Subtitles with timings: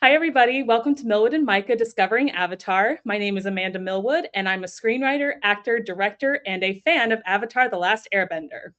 [0.00, 0.62] Hi, everybody.
[0.62, 3.00] Welcome to Milwood and Mika Discovering Avatar.
[3.04, 7.20] My name is Amanda Milwood, and I'm a screenwriter, actor, director, and a fan of
[7.26, 8.74] Avatar The Last Airbender.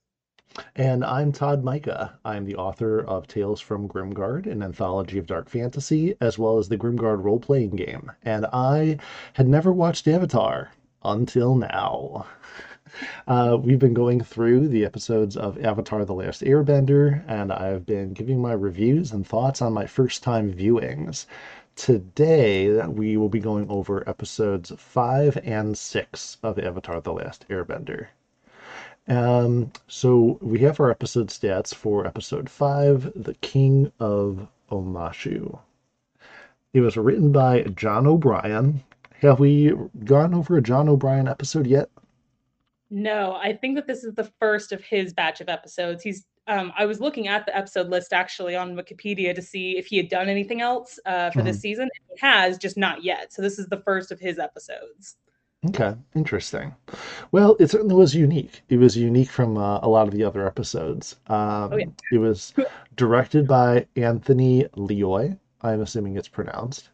[0.77, 2.17] And I'm Todd Mika.
[2.23, 6.69] I'm the author of Tales from Grimgard, an anthology of dark fantasy, as well as
[6.69, 8.09] the Grimgard role playing game.
[8.23, 8.97] And I
[9.33, 10.71] had never watched Avatar
[11.03, 12.27] until now.
[13.27, 18.13] Uh, we've been going through the episodes of Avatar The Last Airbender, and I've been
[18.13, 21.25] giving my reviews and thoughts on my first time viewings.
[21.75, 28.07] Today, we will be going over episodes 5 and 6 of Avatar The Last Airbender.
[29.07, 35.57] Um, so we have our episode stats for episode 5, The King of Omashu.
[36.73, 38.83] It was written by John O'Brien.
[39.21, 39.73] Have we
[40.05, 41.89] gone over a John O'Brien episode yet?
[42.89, 46.01] No, I think that this is the first of his batch of episodes.
[46.03, 49.85] He's um, I was looking at the episode list actually on Wikipedia to see if
[49.85, 51.47] he had done anything else uh, for mm-hmm.
[51.47, 51.89] this season.
[52.09, 53.31] He has, just not yet.
[53.31, 55.17] So this is the first of his episodes.
[55.67, 56.73] Okay, interesting.
[57.31, 58.61] Well, it certainly was unique.
[58.69, 61.17] It was unique from uh, a lot of the other episodes.
[61.27, 61.85] Um, oh, yeah.
[62.13, 62.53] It was
[62.95, 65.37] directed by Anthony Lioi.
[65.61, 66.89] I'm assuming it's pronounced.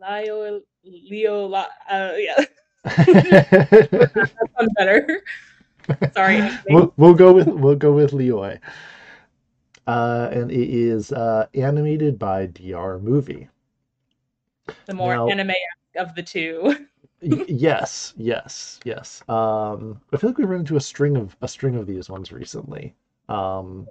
[0.00, 1.66] Leo, Leo, uh,
[2.16, 2.44] yeah.
[2.84, 5.22] that sounds better.
[6.14, 6.48] Sorry.
[6.68, 8.58] We'll, we'll, go with we'll go with Lioi.
[9.86, 13.48] Uh, and it is uh, animated by DR Movie.
[14.84, 15.52] The more now, anime
[15.96, 16.86] of the two.
[17.22, 19.22] yes, yes, yes.
[19.28, 22.32] Um, I feel like we ran into a string of a string of these ones
[22.32, 22.94] recently.
[23.30, 23.88] Um,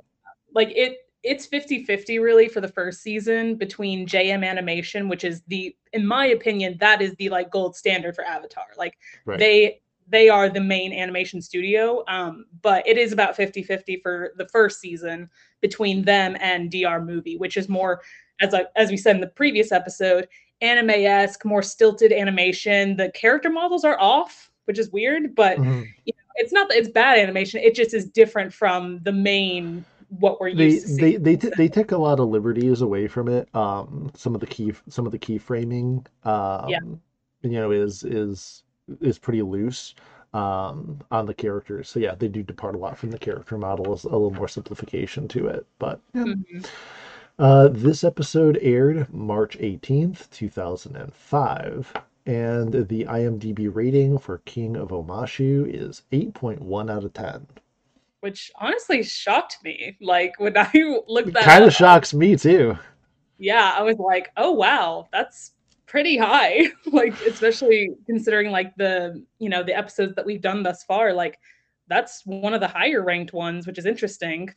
[0.54, 5.76] like it it's 50-50 really for the first season between JM Animation, which is the
[5.94, 8.66] in my opinion, that is the like gold standard for Avatar.
[8.78, 9.40] Like right.
[9.40, 12.04] they they are the main animation studio.
[12.08, 15.30] Um, but it is about 50-50 for the first season
[15.62, 18.02] between them and DR movie, which is more
[18.40, 20.28] as I, as we said in the previous episode,
[20.62, 22.96] anime-esque, more stilted animation.
[22.96, 25.82] The character models are off, which is weird, but mm-hmm.
[26.06, 27.60] you know, it's not that it's bad animation.
[27.62, 30.80] It just is different from the main what we're they.
[30.80, 33.54] They they t- they take a lot of liberties away from it.
[33.56, 36.80] Um, some of the key some of the key framing, um, yeah.
[37.42, 38.64] you know, is is
[39.02, 39.96] is pretty loose
[40.34, 41.90] um, on the characters.
[41.90, 44.06] So yeah, they do depart a lot from the character models.
[44.06, 46.24] A little more simplification to it, but yeah.
[46.24, 46.60] Mm-hmm.
[47.40, 51.94] Uh, this episode aired March 18th, 2005,
[52.26, 57.46] and the IMDb rating for King of Omashu is 8.1 out of 10
[58.22, 59.98] which honestly shocked me.
[60.02, 60.72] Like when I
[61.08, 62.78] looked that kind of shocks me too.
[63.38, 65.52] Yeah, I was like, oh wow, that's
[65.86, 66.68] pretty high.
[66.92, 71.14] like especially considering like the you know the episodes that we've done thus far.
[71.14, 71.40] Like
[71.88, 74.54] that's one of the higher ranked ones, which is interesting.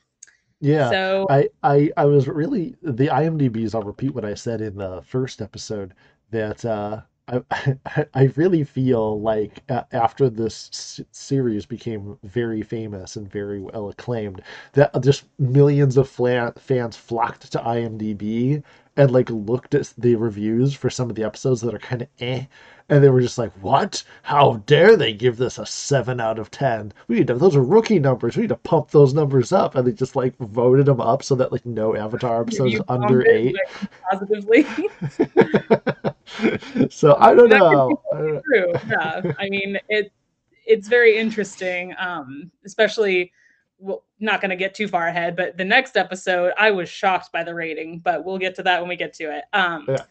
[0.60, 0.90] Yeah.
[0.90, 3.74] So I I I was really the IMDb's.
[3.74, 5.94] I'll repeat what I said in the first episode
[6.30, 13.60] that uh I, I really feel like after this series became very famous and very
[13.60, 14.42] well acclaimed,
[14.72, 18.62] that just millions of fans flocked to IMDb
[18.96, 22.08] and like looked at the reviews for some of the episodes that are kind of
[22.20, 22.44] eh,
[22.88, 24.02] and they were just like, "What?
[24.22, 26.92] How dare they give this a seven out of ten?
[27.06, 28.36] We need to, those are rookie numbers.
[28.36, 31.36] We need to pump those numbers up." And they just like voted them up so
[31.36, 33.54] that like no Avatar episodes under eight.
[34.10, 34.66] Positively.
[36.90, 38.00] so I don't know.
[38.12, 38.72] True.
[38.88, 39.32] Yeah.
[39.38, 40.12] I mean, it
[40.66, 43.32] it's very interesting, um, especially
[43.80, 47.32] well, not going to get too far ahead, but the next episode, I was shocked
[47.32, 49.44] by the rating, but we'll get to that when we get to it.
[49.54, 50.02] Um, yeah.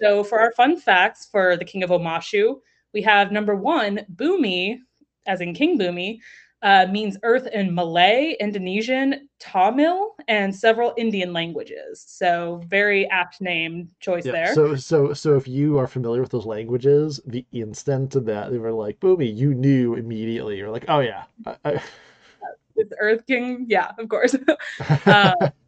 [0.00, 2.60] So, for our fun facts for the King of Omashu,
[2.92, 4.78] we have number one, Bumi,
[5.26, 6.18] as in King Bumi,
[6.62, 12.04] uh, means earth in Malay, Indonesian, Tamil, and several Indian languages.
[12.06, 14.54] So very apt name choice yeah, there.
[14.54, 18.72] So so so if you are familiar with those languages, the instant that they were
[18.72, 20.56] like "Bumi," you knew immediately.
[20.56, 21.24] You're like, oh yeah.
[21.46, 21.82] I, I...
[22.74, 24.34] It's Earth King, yeah, of course.
[25.06, 25.34] uh,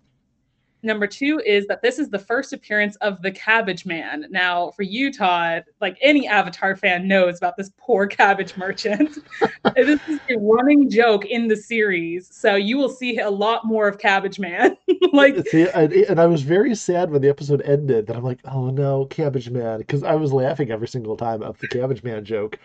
[0.85, 4.27] Number two is that this is the first appearance of the Cabbage Man.
[4.31, 9.19] Now, for you, Todd, like any Avatar fan knows about this poor cabbage merchant.
[9.75, 13.89] this is a running joke in the series, so you will see a lot more
[13.89, 14.77] of Cabbage Man.
[15.13, 18.07] like, see, and I was very sad when the episode ended.
[18.07, 21.59] That I'm like, oh no, Cabbage Man, because I was laughing every single time of
[21.61, 22.59] the Cabbage Man joke,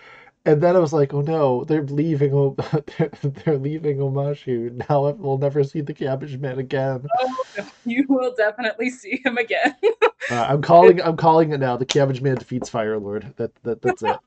[0.50, 2.30] and then I was like, oh no, they're leaving.
[2.98, 4.90] They're, they're leaving Omashu.
[4.90, 7.07] Now we'll never see the Cabbage Man again.
[7.57, 9.75] Oh, you will definitely see him again.
[10.31, 11.01] uh, I'm calling.
[11.01, 11.75] I'm calling it now.
[11.75, 13.34] The Cabbage Man defeats Fire Lord.
[13.36, 14.18] That, that that's it.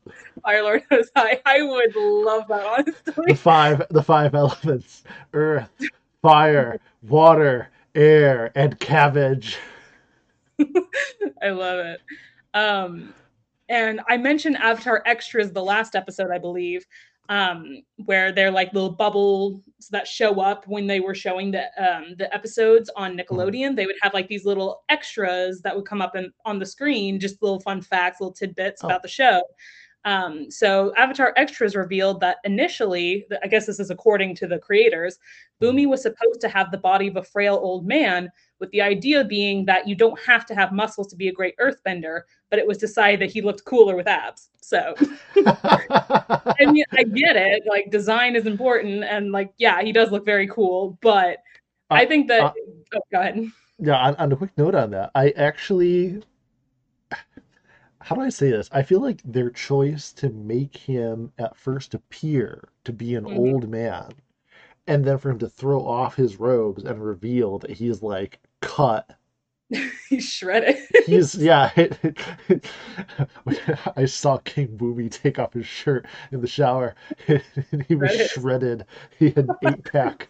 [0.42, 1.40] Fire Lord is high.
[1.46, 2.66] I would love that.
[2.66, 5.70] Honestly, the five the five elements: earth,
[6.20, 9.56] fire, water, air, and cabbage.
[11.42, 12.00] I love it.
[12.54, 13.14] Um,
[13.68, 16.84] and I mentioned Avatar extras the last episode, I believe,
[17.28, 19.60] um, where they're like little bubbles
[19.90, 23.20] that show up when they were showing the um, the episodes on mm-hmm.
[23.20, 23.68] Nickelodeon.
[23.68, 23.74] Mm-hmm.
[23.76, 27.20] They would have like these little extras that would come up in, on the screen,
[27.20, 28.88] just little fun facts, little tidbits oh.
[28.88, 29.42] about the show.
[30.04, 35.18] Um, so Avatar Extras revealed that initially, I guess this is according to the creators,
[35.62, 38.28] Bumi was supposed to have the body of a frail old man,
[38.62, 41.56] with the idea being that you don't have to have muscles to be a great
[41.58, 44.50] earthbender, but it was decided that he looked cooler with abs.
[44.60, 44.94] So
[45.36, 47.64] I mean, I get it.
[47.68, 51.38] Like design is important, and like, yeah, he does look very cool, but
[51.90, 52.52] uh, I think that uh,
[52.94, 53.50] oh, go ahead.
[53.80, 56.22] Yeah, on, on a quick note on that, I actually
[58.00, 58.68] how do I say this?
[58.70, 63.38] I feel like their choice to make him at first appear to be an mm-hmm.
[63.38, 64.12] old man
[64.86, 69.10] and then for him to throw off his robes and reveal that he's like cut
[70.08, 70.76] he's shredded
[71.06, 71.70] he's yeah
[73.96, 76.94] i saw king Booby take off his shirt in the shower
[77.26, 78.86] he was shredded, shredded.
[79.18, 80.28] he had eight pack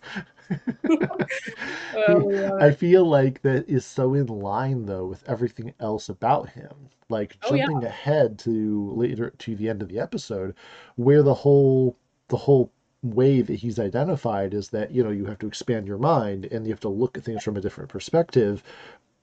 [1.97, 6.73] oh, I feel like that is so in line though with everything else about him.
[7.09, 7.89] Like oh, jumping yeah.
[7.89, 10.55] ahead to later to the end of the episode,
[10.97, 11.97] where the whole
[12.29, 15.99] the whole way that he's identified is that you know you have to expand your
[15.99, 18.63] mind and you have to look at things from a different perspective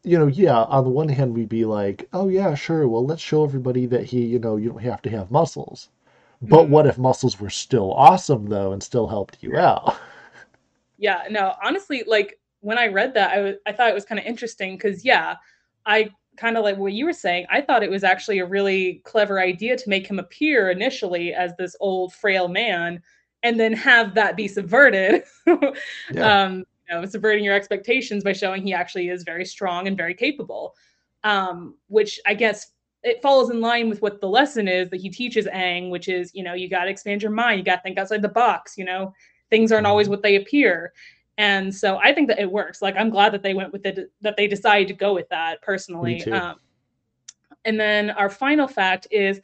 [0.02, 3.22] you know, yeah, on the one hand, we'd be like, oh, yeah, sure, well, let's
[3.22, 5.90] show everybody that he, you know, you don't have to have muscles.
[6.42, 6.72] But mm-hmm.
[6.72, 9.98] what if muscles were still awesome, though, and still helped you out?
[11.00, 14.20] yeah no honestly like when i read that I, w- I thought it was kind
[14.20, 15.36] of interesting because yeah
[15.86, 19.02] i kind of like what you were saying i thought it was actually a really
[19.06, 23.02] clever idea to make him appear initially as this old frail man
[23.44, 25.24] and then have that be subverted
[26.12, 26.44] yeah.
[26.44, 30.14] um you know subverting your expectations by showing he actually is very strong and very
[30.14, 30.76] capable
[31.24, 32.72] um which i guess
[33.04, 36.36] it falls in line with what the lesson is that he teaches Aang, which is,
[36.36, 37.58] you know, you got to expand your mind.
[37.58, 38.78] You got to think outside the box.
[38.78, 39.14] You know,
[39.50, 40.12] things aren't always mm-hmm.
[40.12, 40.92] what they appear
[41.38, 44.12] and so i think that it works like i'm glad that they went with it
[44.22, 46.58] that they decided to go with that personally um,
[47.66, 49.42] and then our final fact is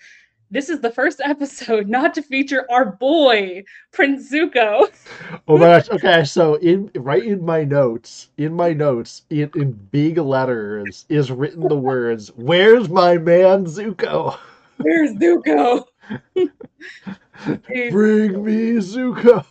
[0.55, 4.87] this is the first episode not to feature our boy prince zuko
[5.47, 9.71] oh my gosh okay so in right in my notes in my notes in, in
[9.91, 14.37] big letters is written the words where's my man zuko
[14.77, 15.85] where's zuko
[17.91, 19.45] Bring me Zuko.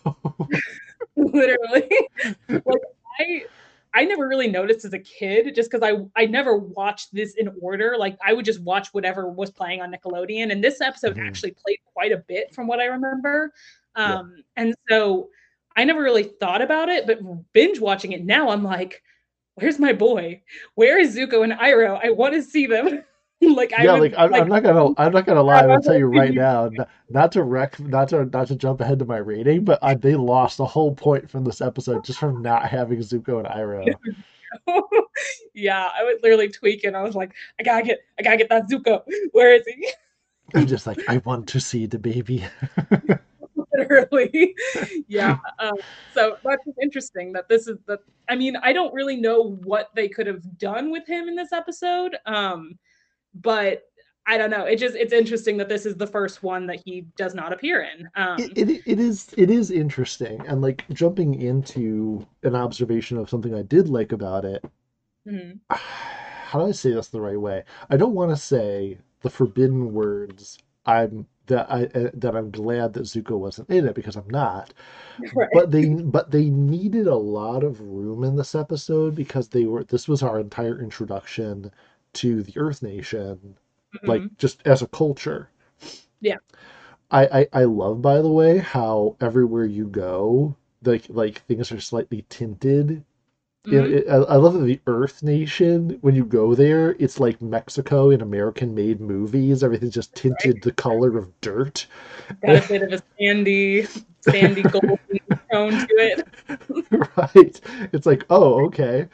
[1.15, 1.89] Literally.
[2.49, 2.81] like
[3.19, 3.45] I
[3.95, 7.49] I never really noticed as a kid just because I I never watched this in
[7.61, 7.95] order.
[7.97, 10.51] Like I would just watch whatever was playing on Nickelodeon.
[10.51, 11.27] And this episode mm-hmm.
[11.27, 13.53] actually played quite a bit from what I remember.
[13.95, 14.43] Um, yeah.
[14.57, 15.29] and so
[15.77, 17.19] I never really thought about it, but
[17.53, 19.01] binge watching it now, I'm like,
[19.55, 20.41] where's my boy?
[20.75, 21.99] Where is Zuko and Iroh?
[22.03, 23.03] I want to see them.
[23.55, 25.65] like I yeah, would, like, I'm, like, I'm, not gonna I'm not gonna lie.
[25.65, 28.99] I'll tell you right now, not, not, to wreck, not to not to jump ahead
[28.99, 32.41] to my rating, but I, they lost the whole point from this episode just from
[32.41, 33.93] not having Zuko and Iroh.
[35.53, 36.95] yeah, I was literally tweaking.
[36.95, 39.03] I was like, I gotta get, I gotta get that Zuko.
[39.31, 39.89] Where is he?
[40.53, 42.45] I'm just like, I want to see the baby.
[43.77, 44.55] literally
[45.09, 45.73] yeah um,
[46.13, 47.99] so that's interesting that this is the
[48.29, 51.51] i mean i don't really know what they could have done with him in this
[51.51, 52.77] episode um
[53.35, 53.83] but
[54.27, 54.65] I don't know.
[54.65, 57.83] It just it's interesting that this is the first one that he does not appear
[57.83, 58.09] in.
[58.15, 63.29] Um, it, it, it is it is interesting, and like jumping into an observation of
[63.29, 64.63] something I did like about it.
[65.27, 65.75] Mm-hmm.
[65.75, 67.63] How do I say this the right way?
[67.89, 70.57] I don't want to say the forbidden words.
[70.85, 74.73] I'm that I uh, that I'm glad that Zuko wasn't in it because I'm not.
[75.33, 75.47] Right.
[75.53, 79.85] But they but they needed a lot of room in this episode because they were
[79.85, 81.71] this was our entire introduction
[82.15, 83.55] to the Earth Nation,
[83.95, 84.07] mm-hmm.
[84.07, 85.49] like just as a culture.
[86.21, 86.37] Yeah.
[87.11, 91.79] I, I I love by the way how everywhere you go, like like things are
[91.79, 93.03] slightly tinted.
[93.67, 93.73] Mm-hmm.
[93.73, 95.97] It, it, I love that the Earth Nation.
[96.01, 99.63] When you go there, it's like Mexico in American-made movies.
[99.63, 100.61] Everything's just tinted right.
[100.61, 101.87] the color of dirt.
[102.45, 103.87] Got a bit of a sandy,
[104.21, 104.99] sandy golden
[105.51, 106.27] tone to it.
[107.17, 107.61] right.
[107.91, 109.07] It's like, oh, okay.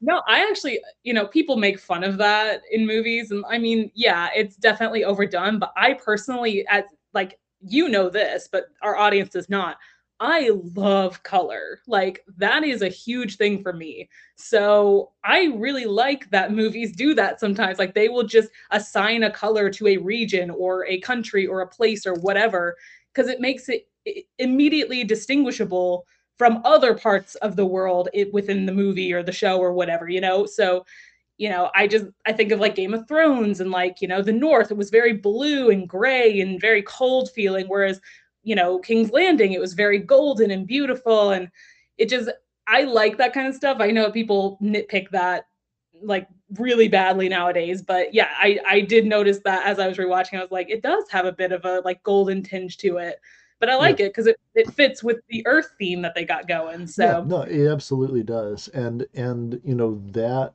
[0.00, 3.30] No, I actually, you know, people make fun of that in movies.
[3.30, 5.58] And I mean, yeah, it's definitely overdone.
[5.58, 9.76] But I personally, as like, you know this, but our audience does not.
[10.20, 11.80] I love color.
[11.86, 14.08] Like, that is a huge thing for me.
[14.36, 17.78] So I really like that movies do that sometimes.
[17.78, 21.68] Like, they will just assign a color to a region or a country or a
[21.68, 22.76] place or whatever,
[23.12, 23.86] because it makes it
[24.38, 26.04] immediately distinguishable
[26.38, 30.08] from other parts of the world it, within the movie or the show or whatever,
[30.08, 30.46] you know?
[30.46, 30.84] So
[31.38, 34.22] you know, I just I think of like Game of Thrones and like, you know,
[34.22, 37.66] the North, it was very blue and gray and very cold feeling.
[37.68, 38.00] Whereas,
[38.42, 41.30] you know, King's Landing, it was very golden and beautiful.
[41.30, 41.48] And
[41.96, 42.28] it just
[42.66, 43.78] I like that kind of stuff.
[43.80, 45.46] I know people nitpick that
[46.02, 46.28] like
[46.58, 50.42] really badly nowadays, but yeah, I I did notice that as I was rewatching, I
[50.42, 53.20] was like, it does have a bit of a like golden tinge to it.
[53.60, 54.06] But I like yeah.
[54.06, 56.86] it because it, it fits with the earth theme that they got going.
[56.86, 58.68] So yeah, no, it absolutely does.
[58.68, 60.52] And and you know that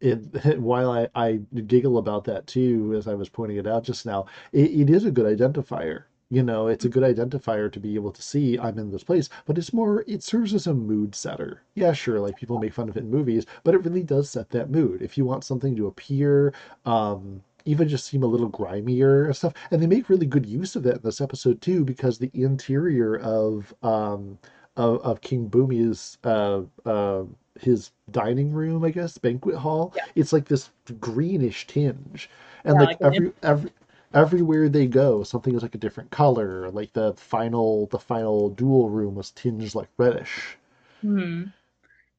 [0.00, 4.06] it while I, I giggle about that too, as I was pointing it out just
[4.06, 7.94] now, it, it is a good identifier you know it's a good identifier to be
[7.94, 11.14] able to see i'm in this place but it's more it serves as a mood
[11.14, 14.28] setter yeah sure like people make fun of it in movies but it really does
[14.28, 16.52] set that mood if you want something to appear
[16.84, 20.76] um even just seem a little grimier and stuff and they make really good use
[20.76, 24.38] of that in this episode too because the interior of um
[24.76, 27.24] of, of king Bumi's uh uh
[27.60, 30.04] his dining room i guess banquet hall yeah.
[30.14, 30.70] it's like this
[31.00, 32.28] greenish tinge
[32.64, 33.70] and yeah, like, like every every
[34.16, 36.70] everywhere they go, something is like a different color.
[36.70, 40.56] Like the final, the final duel room was tinged like reddish.
[41.02, 41.44] Hmm.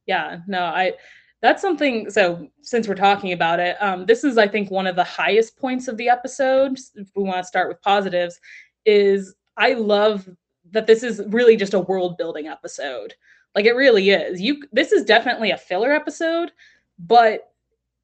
[0.06, 0.40] Yeah.
[0.48, 0.94] No, I.
[1.42, 2.10] That's something.
[2.10, 5.58] So since we're talking about it, um, this is I think one of the highest
[5.58, 6.80] points of the episode.
[6.96, 8.40] If we want to start with positives,
[8.86, 10.28] is I love
[10.72, 13.14] that this is really just a world building episode.
[13.56, 14.42] Like it really is.
[14.42, 14.64] You.
[14.72, 16.52] This is definitely a filler episode,
[17.00, 17.52] but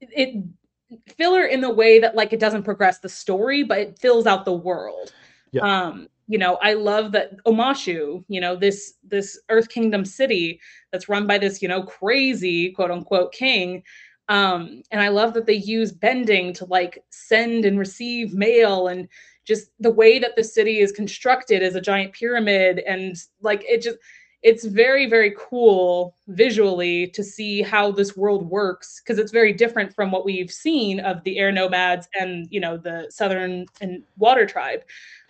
[0.00, 0.44] it
[1.16, 4.44] filler in the way that like it doesn't progress the story, but it fills out
[4.44, 5.12] the world.
[5.50, 5.62] Yeah.
[5.62, 11.08] Um, you know, I love that Omashu, you know, this this Earth Kingdom city that's
[11.08, 13.82] run by this, you know, crazy quote unquote king.
[14.28, 19.06] Um, and I love that they use bending to like send and receive mail and
[19.44, 23.82] just the way that the city is constructed as a giant pyramid and like it
[23.82, 23.98] just
[24.42, 29.94] it's very very cool visually to see how this world works because it's very different
[29.94, 34.46] from what we've seen of the air nomads and you know the southern and water
[34.46, 34.80] tribe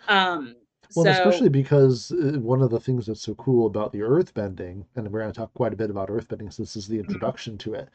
[0.07, 0.55] um
[0.95, 4.33] well, so, especially because uh, one of the things that's so cool about the earth
[4.33, 6.87] bending, and we're going to talk quite a bit about earth bending since this is
[6.87, 7.07] the mm-hmm.
[7.07, 7.89] introduction to it.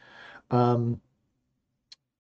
[0.50, 1.00] Um,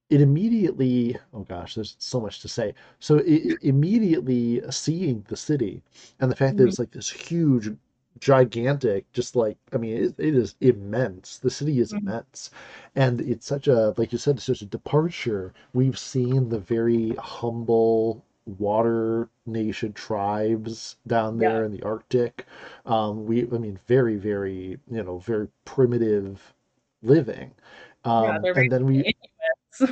[0.08, 2.74] it immediately, oh gosh, there's so much to say.
[2.98, 5.82] So it, immediately seeing the city
[6.18, 6.68] and the fact that mm-hmm.
[6.68, 7.70] it's like this huge
[8.18, 12.08] gigantic just like i mean it, it is immense the city is mm-hmm.
[12.08, 12.50] immense
[12.96, 17.14] and it's such a like you said it's such a departure we've seen the very
[17.16, 21.66] humble water nation tribes down there yeah.
[21.66, 22.46] in the arctic
[22.86, 26.54] um we i mean very very you know very primitive
[27.02, 27.52] living
[28.04, 29.14] um yeah, and then we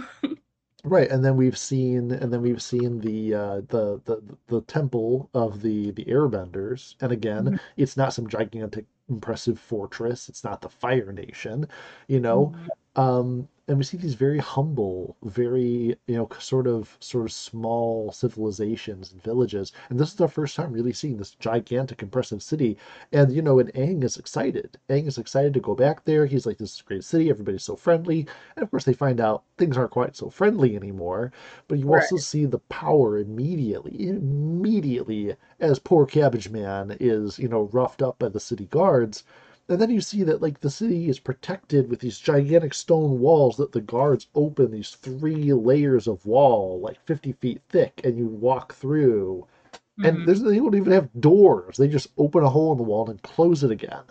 [0.84, 5.28] Right, and then we've seen, and then we've seen the uh, the the the temple
[5.34, 7.56] of the the Airbenders, and again, mm-hmm.
[7.76, 10.28] it's not some gigantic, impressive fortress.
[10.28, 11.66] It's not the Fire Nation,
[12.06, 12.54] you know.
[12.54, 13.00] Mm-hmm.
[13.00, 18.10] Um, and we see these very humble, very you know sort of sort of small
[18.10, 19.72] civilizations and villages.
[19.90, 22.78] And this is our first time really seeing this gigantic, impressive city.
[23.12, 24.78] And you know, and Aang is excited.
[24.88, 26.24] Aang is excited to go back there.
[26.24, 27.28] He's like, "This is a great city.
[27.28, 31.30] Everybody's so friendly." And of course, they find out things aren't quite so friendly anymore.
[31.68, 32.02] But you right.
[32.02, 38.18] also see the power immediately, immediately as poor Cabbage Man is you know roughed up
[38.18, 39.24] by the city guards
[39.68, 43.56] and then you see that like the city is protected with these gigantic stone walls
[43.58, 48.26] that the guards open these three layers of wall like 50 feet thick and you
[48.26, 49.46] walk through.
[49.72, 50.04] Mm-hmm.
[50.04, 51.76] and there's they don't even have doors.
[51.76, 54.04] They just open a hole in the wall and close it again.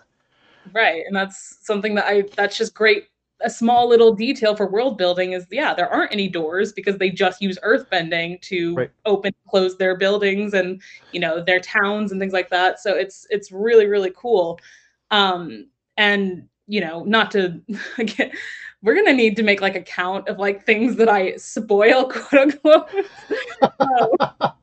[0.72, 3.08] Right and that's something that i that's just great.
[3.40, 7.08] A small little detail for world building is yeah there aren't any doors because they
[7.10, 8.90] just use earth bending to right.
[9.06, 12.80] open close their buildings and you know their towns and things like that.
[12.80, 14.60] So it's it's really really cool
[15.10, 17.60] um, and you know, not to
[17.98, 18.30] again,
[18.82, 22.52] we're gonna need to make like a count of like things that I spoil, quote
[22.64, 22.90] unquote.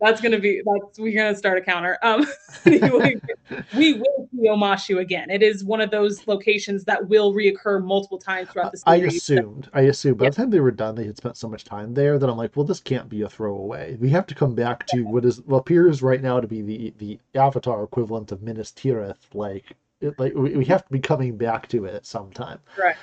[0.00, 1.98] that's gonna be that's we're gonna start a counter.
[2.02, 2.26] Um,
[2.66, 2.80] we,
[3.76, 5.30] we, will see Omashu again.
[5.30, 9.02] It is one of those locations that will reoccur multiple times throughout the series.
[9.02, 9.70] I assumed.
[9.72, 10.30] I assumed by yeah.
[10.30, 12.56] the time they were done, they had spent so much time there that I'm like,
[12.56, 13.96] well, this can't be a throwaway.
[14.00, 16.94] We have to come back to what is what appears right now to be the
[16.98, 19.16] the Avatar equivalent of Minas Tirith.
[19.32, 22.58] Like, it, like we, we have to be coming back to it at some time.
[22.78, 22.96] Right.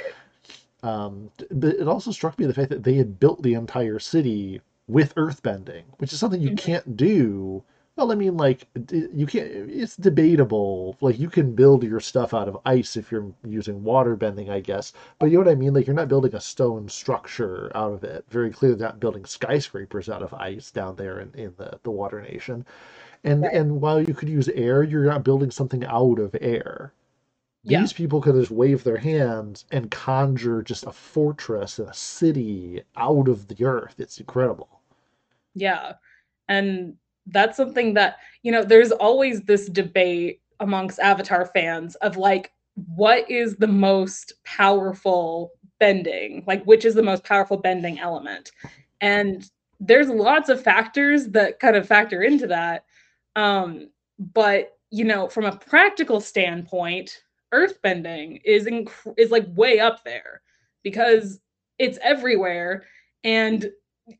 [0.83, 4.61] Um, but it also struck me the fact that they had built the entire city
[4.91, 6.71] with earthbending, which is something you mm-hmm.
[6.71, 7.63] can't do.
[7.95, 9.47] Well, I mean, like you can't.
[9.51, 10.97] It's debatable.
[11.01, 14.59] Like you can build your stuff out of ice if you're using water bending, I
[14.61, 14.93] guess.
[15.19, 15.73] But you know what I mean?
[15.73, 18.25] Like you're not building a stone structure out of it.
[18.29, 22.21] Very clearly, not building skyscrapers out of ice down there in, in the the Water
[22.21, 22.65] Nation.
[23.23, 23.53] And right.
[23.53, 26.93] and while you could use air, you're not building something out of air.
[27.63, 27.97] these yeah.
[27.97, 33.27] people could just wave their hands and conjure just a fortress and a city out
[33.27, 33.95] of the earth.
[33.99, 34.80] It's incredible.
[35.55, 35.93] Yeah.
[36.47, 36.95] And
[37.27, 42.51] that's something that, you know, there's always this debate amongst Avatar fans of like,
[42.95, 46.43] what is the most powerful bending?
[46.47, 48.51] Like, which is the most powerful bending element?
[49.01, 52.85] And there's lots of factors that kind of factor into that.
[53.35, 53.89] Um,
[54.33, 60.41] but you know, from a practical standpoint, earthbending is inc- is like way up there
[60.83, 61.39] because
[61.79, 62.85] it's everywhere
[63.23, 63.71] and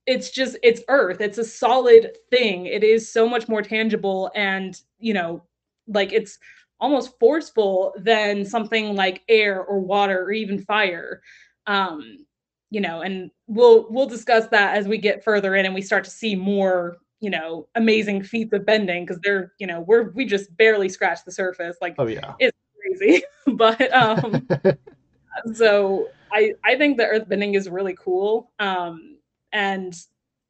[0.05, 1.21] it's just it's earth.
[1.21, 2.65] It's a solid thing.
[2.65, 5.43] It is so much more tangible and you know
[5.88, 6.38] like it's
[6.79, 11.21] almost forceful than something like air or water or even fire.
[11.67, 12.25] Um
[12.69, 16.03] you know and we'll we'll discuss that as we get further in and we start
[16.05, 20.25] to see more you know amazing feats of bending because they're you know we're we
[20.25, 21.77] just barely scratch the surface.
[21.81, 22.33] Like oh yeah.
[22.39, 23.23] it's crazy.
[23.47, 24.47] But um
[25.53, 28.51] so i i think the earth bending is really cool.
[28.59, 29.17] Um
[29.53, 29.96] and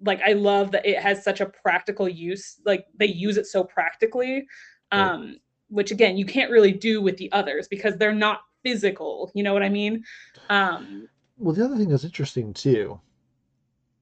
[0.04, 3.64] like i love that it has such a practical use like they use it so
[3.64, 4.48] practically
[4.92, 5.42] um right.
[5.70, 9.54] which again you can't really do with the others because they're not physical you know
[9.54, 10.04] what i mean
[10.50, 13.00] um well the other thing that's interesting too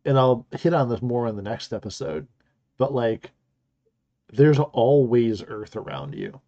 [0.05, 2.27] and i'll hit on this more in the next episode
[2.77, 3.31] but like
[4.31, 6.39] there's always earth around you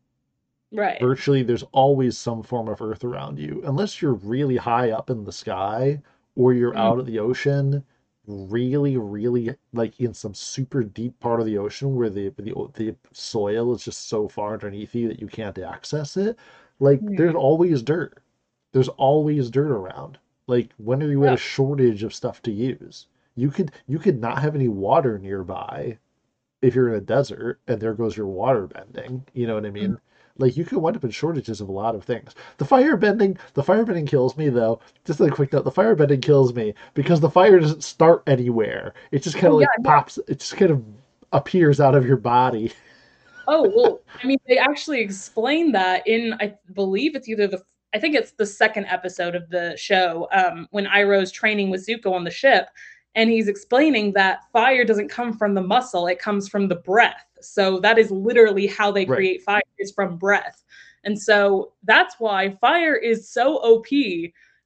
[0.73, 5.09] right virtually there's always some form of earth around you unless you're really high up
[5.09, 5.99] in the sky
[6.35, 6.79] or you're mm-hmm.
[6.79, 7.83] out at the ocean
[8.27, 12.95] really really like in some super deep part of the ocean where the the, the
[13.13, 16.37] soil is just so far underneath you that you can't access it
[16.79, 17.15] like mm-hmm.
[17.15, 18.21] there's always dirt
[18.73, 21.29] there's always dirt around like when are you yeah.
[21.29, 25.17] at a shortage of stuff to use you could you could not have any water
[25.17, 25.97] nearby
[26.61, 29.71] if you're in a desert and there goes your water bending, you know what I
[29.71, 29.91] mean?
[29.91, 29.95] Mm-hmm.
[30.41, 32.35] Like you could wind up in shortages of a lot of things.
[32.57, 34.79] The fire bending, the fire bending kills me though.
[35.05, 38.93] Just a quick note: the fire bending kills me because the fire doesn't start anywhere.
[39.11, 40.17] It just kind of oh, like yeah, pops.
[40.27, 40.83] It just kind of
[41.31, 42.73] appears out of your body.
[43.47, 47.61] Oh well, I mean, they actually explain that in I believe it's either the
[47.93, 52.13] I think it's the second episode of the show um, when Iroh's training with Zuko
[52.13, 52.69] on the ship
[53.15, 57.25] and he's explaining that fire doesn't come from the muscle it comes from the breath
[57.43, 59.15] so that is literally how they right.
[59.15, 60.63] create fire is from breath.
[61.03, 63.87] And so that's why fire is so op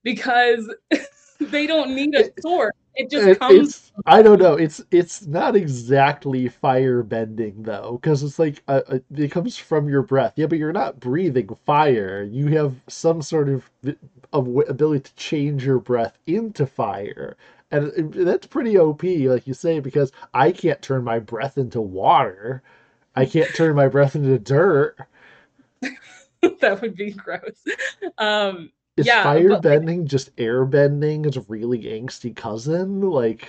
[0.04, 0.74] because
[1.40, 2.74] they don't need a sword.
[2.98, 4.54] It just it, comes i don't know.
[4.54, 9.90] It's it's not exactly fire bending though because it's like uh, uh, it comes from
[9.90, 10.34] your breath.
[10.38, 12.24] Yeah but you're not breathing fire.
[12.24, 13.70] You have some sort of,
[14.32, 17.36] of ability to change your breath into fire
[17.78, 22.64] and that's pretty OP, like you say, because I can't turn my breath into water.
[23.16, 24.98] I can't turn my breath into dirt.
[26.60, 27.64] that would be gross.
[28.18, 31.26] Um, is yeah, fire bending like, just air bending?
[31.26, 33.02] Is really angsty cousin?
[33.02, 33.48] Like,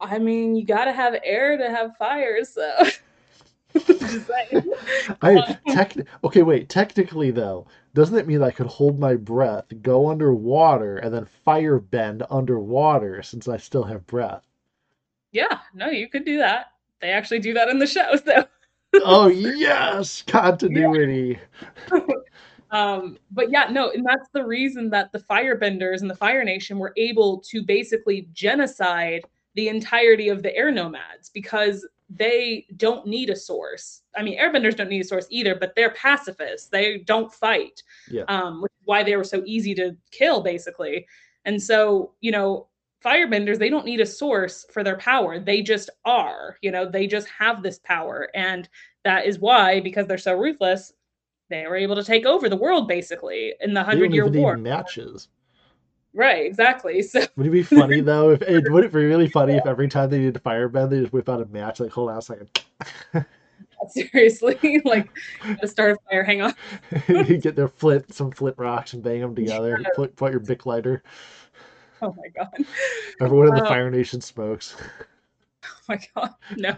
[0.00, 2.70] I mean, you got to have air to have fire, so.
[5.22, 6.68] I tech okay, wait.
[6.68, 11.78] Technically, though, doesn't it mean I could hold my breath, go underwater, and then fire
[11.78, 14.46] bend underwater since I still have breath?
[15.32, 16.66] Yeah, no, you could do that.
[17.00, 18.44] They actually do that in the show, so.
[19.04, 21.38] oh yes, continuity.
[22.70, 26.78] um, but yeah, no, and that's the reason that the firebenders and the Fire Nation
[26.78, 29.22] were able to basically genocide
[29.54, 34.02] the entirety of the air nomads because they don't need a source.
[34.16, 36.68] I mean, airbenders don't need a source either, but they're pacifists.
[36.68, 37.82] They don't fight.
[38.10, 38.22] Yeah.
[38.28, 41.06] Um, which is why they were so easy to kill, basically.
[41.44, 42.68] And so, you know,
[43.04, 45.38] firebenders, they don't need a source for their power.
[45.38, 48.28] They just are, you know, they just have this power.
[48.34, 48.68] And
[49.04, 50.92] that is why, because they're so ruthless,
[51.50, 54.56] they were able to take over the world basically in the Hundred Year War.
[54.56, 55.28] Matches.
[56.18, 57.00] Right, exactly.
[57.08, 59.86] So would it be funny though if it would it be really funny if every
[59.86, 62.22] time they need to firebend they just whip out a match like hold on a
[62.22, 62.50] second.
[63.88, 65.08] Seriously, like
[65.60, 66.24] to start a fire.
[66.24, 66.54] Hang on.
[67.08, 69.78] you get their flint, some flint rocks, and bang them together.
[69.80, 69.88] Yeah.
[69.94, 71.04] Put, put your bic lighter.
[72.02, 72.66] Oh my god!
[73.20, 74.76] Everyone in the um, Fire Nation smokes.
[75.64, 76.34] Oh my god!
[76.56, 76.76] No,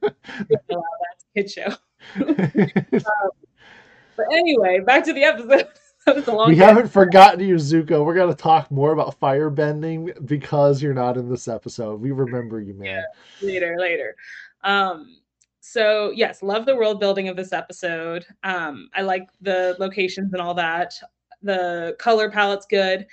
[0.00, 1.68] that's a kid show.
[2.16, 3.30] um,
[4.16, 5.68] but anyway, back to the episode.
[6.46, 8.04] we haven't forgotten you, Zuko.
[8.04, 12.00] We're gonna talk more about firebending because you're not in this episode.
[12.00, 13.04] We remember you, man.
[13.40, 14.16] Yeah, later, later.
[14.64, 15.18] Um,
[15.60, 18.26] so yes, love the world building of this episode.
[18.42, 20.94] Um, I like the locations and all that.
[21.42, 23.06] The color palette's good.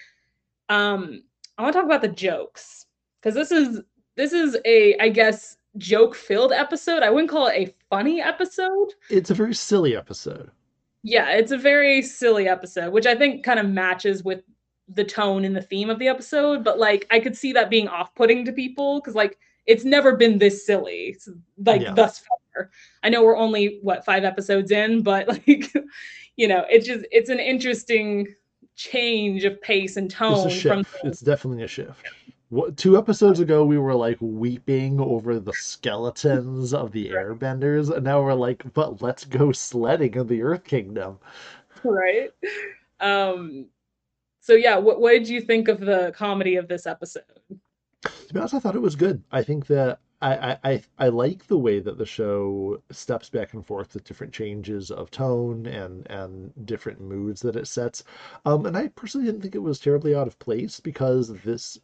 [0.70, 1.24] Um,
[1.58, 2.88] I want to talk about the jokes
[3.22, 3.82] because this is
[4.16, 7.04] this is a I guess joke filled episode.
[7.04, 8.94] I wouldn't call it a funny episode.
[9.10, 10.50] It's a very silly episode.
[11.04, 14.42] Yeah, it's a very silly episode, which I think kind of matches with
[14.90, 17.88] the tone and the theme of the episode, but like I could see that being
[17.88, 21.16] off-putting to people because like it's never been this silly
[21.64, 21.94] like yeah.
[21.94, 22.72] thus far.
[23.04, 25.72] I know we're only what five episodes in, but like
[26.36, 28.28] you know, it's just it's an interesting
[28.76, 30.48] change of pace and tone.
[30.48, 30.88] It's a shift.
[30.88, 32.06] From- it's definitely a shift.
[32.50, 38.04] What, two episodes ago, we were like weeping over the skeletons of the airbenders, and
[38.04, 41.20] now we're like, but let's go sledding in the Earth Kingdom.
[41.84, 42.32] Right.
[43.00, 43.68] Um,
[44.42, 47.24] so yeah, what, what did you think of the comedy of this episode?
[48.02, 49.22] To be honest, I thought it was good.
[49.32, 53.66] I think that I, I, I like the way that the show steps back and
[53.66, 58.04] forth with different changes of tone and and different moods that it sets.
[58.46, 61.78] Um, and I personally didn't think it was terribly out of place because this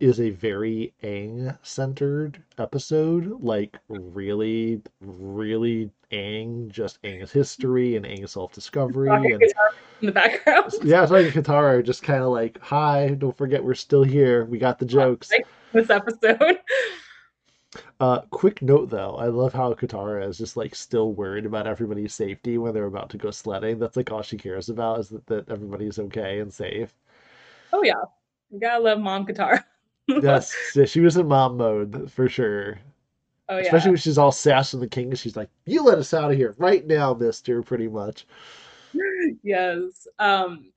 [0.00, 3.42] is a very Aang centered episode.
[3.42, 10.72] Like really, really Aang, just Aang's history and Aang's self discovery and in the background.
[10.82, 14.44] Yeah, it's like Katara just kind of like, "Hi, don't forget we're still here.
[14.44, 15.30] We got the jokes."
[15.72, 16.58] This episode.
[18.00, 22.14] Uh, quick note though, I love how Katara is just like still worried about everybody's
[22.14, 23.78] safety when they're about to go sledding.
[23.78, 26.94] That's like all she cares about is that, that everybody's okay and safe.
[27.72, 28.02] Oh yeah,
[28.50, 29.62] you gotta love Mom Katara.
[30.08, 32.78] yes, yeah, she was in mom mode for sure.
[33.48, 33.62] Oh, yeah.
[33.62, 35.14] Especially when she's all sassy the king.
[35.14, 38.26] She's like, "You let us out of here right now, Mister." Pretty much.
[39.42, 40.06] yes.
[40.18, 40.72] Um,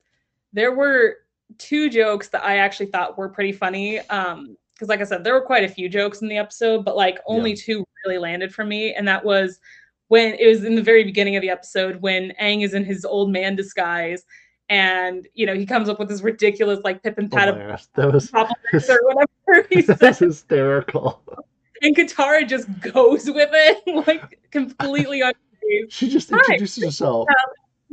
[0.52, 1.18] there were
[1.58, 3.98] two jokes that I actually thought were pretty funny.
[4.08, 6.96] Um, because like I said, there were quite a few jokes in the episode, but
[6.96, 7.62] like only yeah.
[7.64, 9.60] two really landed for me, and that was
[10.08, 13.04] when it was in the very beginning of the episode when Aang is in his
[13.04, 14.24] old man disguise
[14.72, 18.98] and you know he comes up with this ridiculous like Pippin oh that was or
[19.02, 19.98] whatever he says.
[19.98, 21.20] That's hysterical.
[21.82, 25.90] And Katara just goes with it, like completely unfazed.
[25.90, 27.28] She just introduces herself.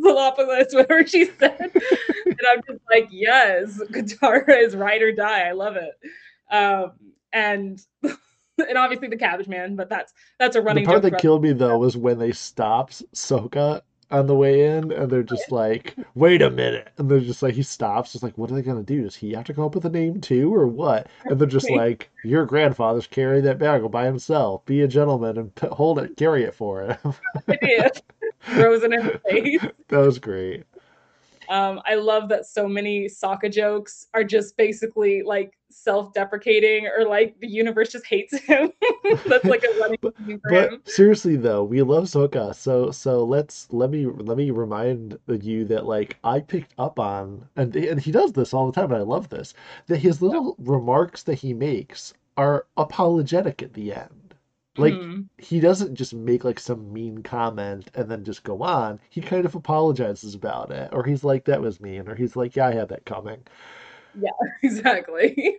[0.01, 1.59] Galapagos, whatever she said.
[1.59, 5.49] and I'm just like, yes, Katara is ride or die.
[5.49, 5.99] I love it.
[6.49, 6.93] Um,
[7.33, 7.81] and
[8.57, 10.85] and obviously the cabbage man, but that's that's a running.
[10.85, 13.81] The part that killed me though was when they stopped Sokka
[14.11, 17.53] on the way in, and they're just like, "Wait a minute!" And they're just like,
[17.53, 19.03] he stops, just like, "What are they gonna do?
[19.03, 21.69] Does he have to come up with a name too, or what?" And they're just
[21.69, 24.65] like, "Your grandfather's carrying that bag by himself.
[24.65, 27.13] Be a gentleman and p- hold it, carry it for him."
[27.61, 27.89] yeah,
[28.39, 29.65] frozen in the face.
[29.89, 30.65] That was great.
[31.49, 37.39] Um, I love that so many Sokka jokes are just basically like self-deprecating or like
[37.39, 38.71] the universe just hates him.
[39.25, 40.81] That's like a running but, but him.
[40.85, 42.53] seriously though, we love Sokka.
[42.53, 47.47] So so let's let me let me remind you that like I picked up on
[47.55, 49.55] and and he does this all the time and I love this
[49.87, 50.71] that his little yeah.
[50.71, 54.18] remarks that he makes are apologetic at the end.
[54.79, 55.27] Like mm.
[55.37, 58.99] he doesn't just make like some mean comment and then just go on.
[59.09, 62.55] He kind of apologizes about it, or he's like, "That was mean," or he's like,
[62.55, 63.43] "Yeah, I had that coming."
[64.19, 64.31] Yeah,
[64.63, 65.57] exactly.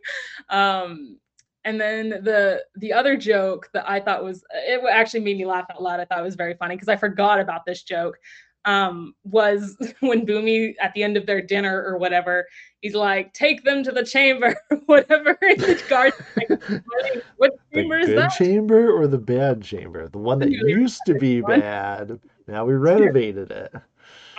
[0.48, 1.18] um,
[1.64, 5.66] and then the the other joke that I thought was it actually made me laugh
[5.70, 6.00] out loud.
[6.00, 8.18] I thought it was very funny because I forgot about this joke
[8.64, 12.46] um, was when Bumi at the end of their dinner or whatever,
[12.80, 18.16] he's like, "Take them to the chamber, whatever." The guard, like, what chamber the is
[18.16, 18.32] that?
[18.32, 20.08] chamber or the bad chamber?
[20.08, 22.18] The one that used to be bad.
[22.46, 23.72] Now we renovated it.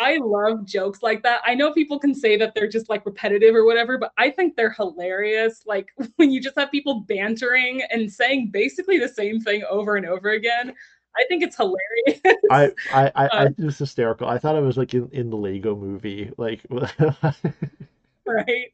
[0.02, 1.42] I love jokes like that.
[1.46, 4.56] I know people can say that they're just like repetitive or whatever, but I think
[4.56, 5.64] they're hilarious.
[5.68, 10.08] Like when you just have people bantering and saying basically the same thing over and
[10.08, 10.74] over again.
[11.18, 12.22] I think it's hilarious.
[12.50, 14.28] I I I, I um, was hysterical.
[14.28, 16.62] I thought it was like in, in the Lego movie, like
[18.26, 18.74] right.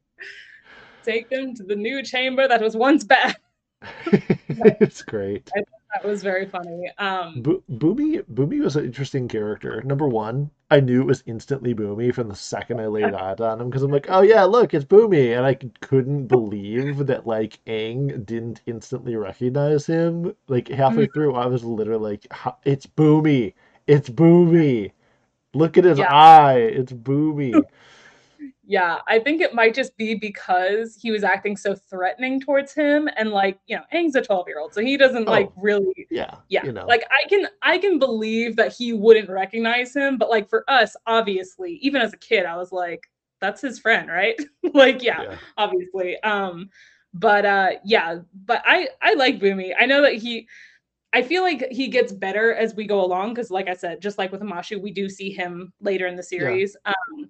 [1.03, 3.37] Take them to the new chamber that was once bad.
[4.11, 5.49] it's great.
[5.55, 6.91] I that was very funny.
[6.97, 9.81] Um, Bo- Bumi Bumi was an interesting character.
[9.83, 13.61] Number one, I knew it was instantly Bumi from the second I laid eyes on
[13.61, 17.59] him because I'm like, oh yeah, look, it's Bumi, and I couldn't believe that like
[17.67, 20.35] Aang didn't instantly recognize him.
[20.47, 21.13] Like halfway mm-hmm.
[21.13, 22.27] through, I was literally like,
[22.65, 23.53] it's Bumi,
[23.87, 24.91] it's Bumi.
[25.53, 26.13] Look at his yeah.
[26.13, 27.61] eye, it's Bumi.
[28.69, 33.07] Yeah, I think it might just be because he was acting so threatening towards him
[33.15, 36.35] and like, you know, Aang's a 12-year-old, so he doesn't oh, like really Yeah.
[36.49, 36.65] Yeah.
[36.65, 36.85] You know.
[36.85, 40.97] Like I can I can believe that he wouldn't recognize him, but like for us,
[41.07, 43.07] obviously, even as a kid, I was like,
[43.39, 44.37] that's his friend, right?
[44.73, 46.21] like, yeah, yeah, obviously.
[46.23, 46.69] Um,
[47.13, 49.71] but uh yeah, but I I like Bumi.
[49.79, 50.45] I know that he
[51.13, 54.17] I feel like he gets better as we go along because, like I said, just
[54.17, 56.75] like with Omashu, we do see him later in the series.
[56.85, 56.91] Yeah.
[56.91, 57.29] Um,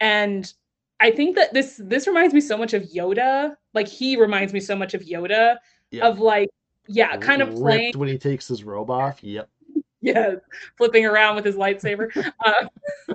[0.00, 0.54] and
[1.00, 3.54] I think that this this reminds me so much of Yoda.
[3.74, 5.56] Like he reminds me so much of Yoda
[5.90, 6.06] yeah.
[6.06, 6.50] of like
[6.88, 9.22] yeah, kind of playing when he takes his robe off.
[9.22, 9.48] Yep.
[10.00, 10.36] yeah,
[10.76, 12.08] flipping around with his lightsaber.
[12.44, 12.68] Uh,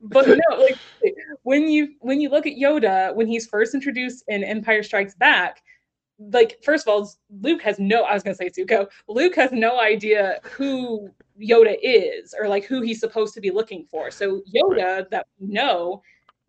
[0.00, 0.78] but no, like
[1.42, 5.62] when you when you look at Yoda when he's first introduced in Empire Strikes Back,
[6.18, 8.02] like first of all, Luke has no.
[8.02, 8.88] I was gonna say Zuko.
[9.08, 13.86] Luke has no idea who Yoda is or like who he's supposed to be looking
[13.90, 14.10] for.
[14.10, 15.10] So Yoda right.
[15.10, 16.02] that we know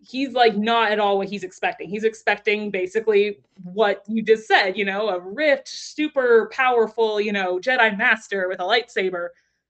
[0.05, 1.89] he's like not at all what he's expecting.
[1.89, 7.59] He's expecting basically what you just said, you know, a rift, super powerful, you know,
[7.59, 9.29] Jedi master with a lightsaber.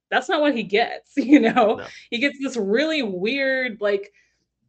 [0.10, 1.76] That's not what he gets, you know.
[1.76, 1.86] No.
[2.10, 4.12] He gets this really weird, like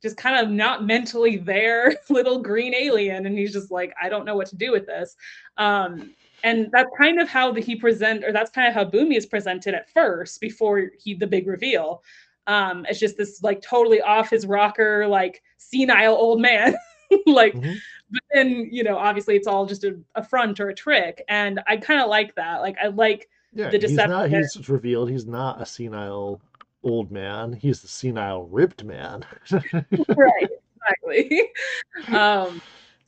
[0.03, 4.27] just kind of not mentally there little green alien, and he's just like, I don't
[4.27, 5.16] know what to do with this.
[5.57, 9.16] Um, and that's kind of how the, he present, or that's kind of how Bumi
[9.16, 12.03] is presented at first before he the big reveal.
[12.46, 16.76] Um, it's just this like totally off his rocker, like senile old man.
[17.26, 17.74] like, mm-hmm.
[18.11, 21.61] but then you know, obviously, it's all just a, a front or a trick, and
[21.66, 22.61] I kind of like that.
[22.61, 24.30] Like, I like yeah, the deception.
[24.30, 26.40] He's, not, he's revealed he's not a senile
[26.83, 27.52] old man.
[27.52, 29.24] He's the senile ripped man.
[29.52, 31.50] right, exactly.
[32.09, 32.61] Um,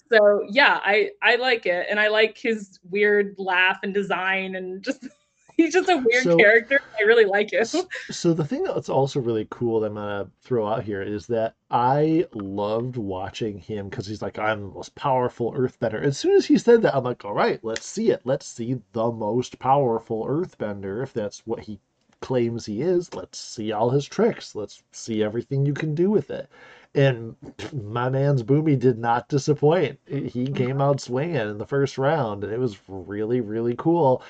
[0.09, 4.83] so yeah, I I like it, and I like his weird laugh and design, and
[4.83, 5.09] just
[5.57, 6.81] he's just a weird so, character.
[6.99, 7.65] I really like him.
[7.65, 11.55] So the thing that's also really cool that I'm gonna throw out here is that
[11.71, 16.03] I loved watching him because he's like, I'm the most powerful earthbender.
[16.03, 18.21] As soon as he said that, I'm like, all right, let's see it.
[18.25, 21.81] Let's see the most powerful earthbender, if that's what he
[22.21, 23.15] claims he is.
[23.15, 24.55] Let's see all his tricks.
[24.55, 26.49] Let's see everything you can do with it.
[26.95, 27.37] And
[27.75, 29.99] my man's Bumi did not disappoint.
[30.07, 34.23] He came out swinging in the first round, and it was really, really cool.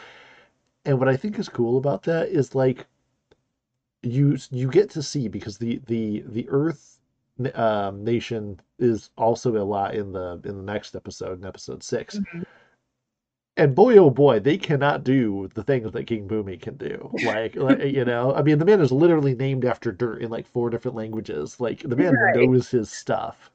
[0.87, 2.87] And what I think is cool about that is like
[4.03, 6.99] you you get to see because the the the Earth
[7.55, 12.17] um, nation is also a lot in the in the next episode in episode 6
[12.17, 12.43] mm-hmm.
[13.59, 17.11] And boy, oh boy, they cannot do the things that King Bumi can do.
[17.25, 20.47] Like, like, you know, I mean, the man is literally named after dirt in like
[20.47, 21.59] four different languages.
[21.59, 22.37] Like, the man right.
[22.37, 23.51] knows his stuff.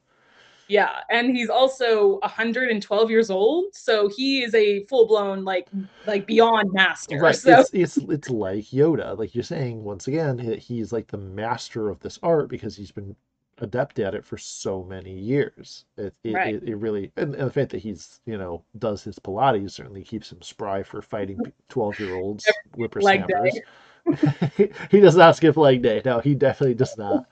[0.68, 5.68] Yeah, and he's also 112 years old, so he is a full blown like
[6.06, 7.18] like beyond master.
[7.18, 7.36] Right.
[7.36, 7.60] So.
[7.60, 12.00] It's, it's it's like Yoda, like you're saying once again, he's like the master of
[12.00, 13.14] this art because he's been
[13.58, 15.84] adept at it for so many years.
[15.96, 16.54] It it, right.
[16.54, 20.02] it, it really and, and, the fact that he's you know does his Pilates certainly
[20.02, 23.58] keeps him spry for fighting 12 year olds whippersnappers.
[24.90, 26.02] he does not skip leg day.
[26.04, 27.26] No, he definitely does not.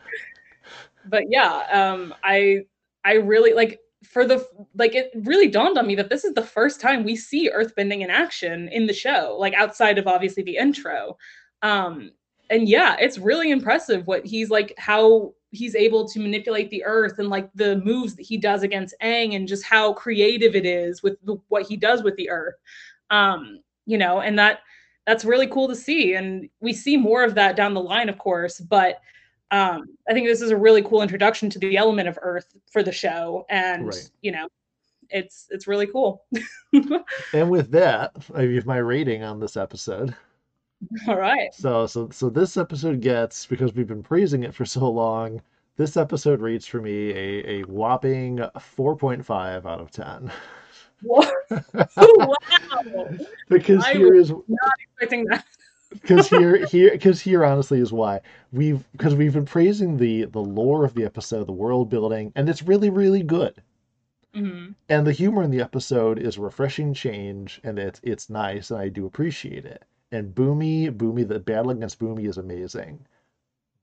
[1.06, 2.66] But yeah, um, I
[3.04, 6.42] I really like for the like it really dawned on me that this is the
[6.42, 10.56] first time we see earthbending in action in the show, like outside of obviously the
[10.56, 11.16] intro.
[11.62, 12.12] Um
[12.50, 17.18] and yeah, it's really impressive what he's like how he's able to manipulate the earth
[17.18, 21.02] and like the moves that he does against Aang and just how creative it is
[21.02, 22.54] with the, what he does with the earth.
[23.10, 24.60] Um, you know, and that
[25.06, 28.18] that's really cool to see and we see more of that down the line of
[28.18, 29.00] course, but
[29.50, 32.82] um, I think this is a really cool introduction to the element of Earth for
[32.82, 34.10] the show, and right.
[34.22, 34.48] you know,
[35.10, 36.24] it's it's really cool.
[37.32, 40.14] and with that, I give my rating on this episode.
[41.08, 41.52] All right.
[41.52, 45.42] So so so this episode gets because we've been praising it for so long.
[45.76, 50.30] This episode reads for me a, a whopping 4.5 out of 10.
[51.02, 52.36] wow.
[53.48, 55.46] because I here is not expecting that
[55.90, 58.20] because here here because here honestly is why.
[58.52, 62.48] We've because we've been praising the the lore of the episode the world building and
[62.48, 63.62] it's really really good.
[64.32, 64.72] Mm-hmm.
[64.88, 68.78] and the humor in the episode is a refreshing change and it's it's nice and
[68.78, 69.84] i do appreciate it.
[70.12, 73.06] And Bumi Bumi the battle against Bumi is amazing.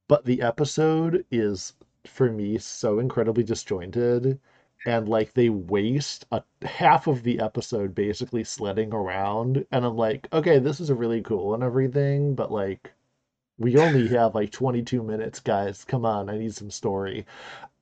[0.08, 1.74] But the episode is
[2.06, 4.40] for me so incredibly disjointed
[4.88, 10.28] and like they waste a half of the episode basically sledding around and i'm like
[10.32, 12.94] okay this is really cool and everything but like
[13.60, 15.84] we only have like 22 minutes guys.
[15.84, 17.26] Come on i need some story.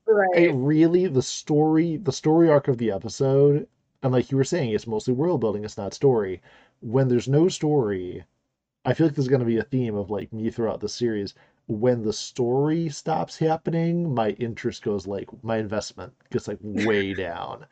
[0.08, 0.46] Right.
[0.46, 3.68] it really the story the story arc of the episode
[4.02, 6.42] and like you were saying it's mostly world building it's not story.
[6.82, 8.24] When there's no story
[8.84, 11.36] i feel like there's going to be a theme of like me throughout the series
[11.68, 17.66] when the story stops happening, my interest goes like my investment gets like way down.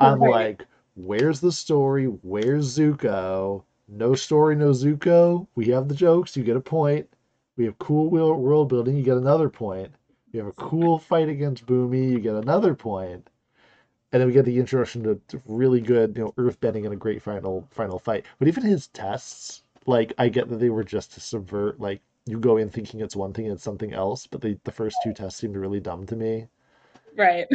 [0.00, 0.30] I'm right.
[0.30, 2.06] like, where's the story?
[2.06, 3.64] Where's Zuko?
[3.88, 5.46] No story, no Zuko.
[5.54, 6.36] We have the jokes.
[6.36, 7.08] You get a point.
[7.56, 8.96] We have cool world building.
[8.96, 9.92] You get another point.
[10.32, 13.28] We have a cool fight against Bumi, You get another point.
[14.12, 16.94] And then we get the introduction to, to really good, you know, earth bending and
[16.94, 18.24] a great final final fight.
[18.38, 22.38] But even his tests, like I get that they were just to subvert like you
[22.38, 25.12] go in thinking it's one thing and it's something else, but the, the first two
[25.12, 26.46] tests seemed really dumb to me.
[27.16, 27.46] Right.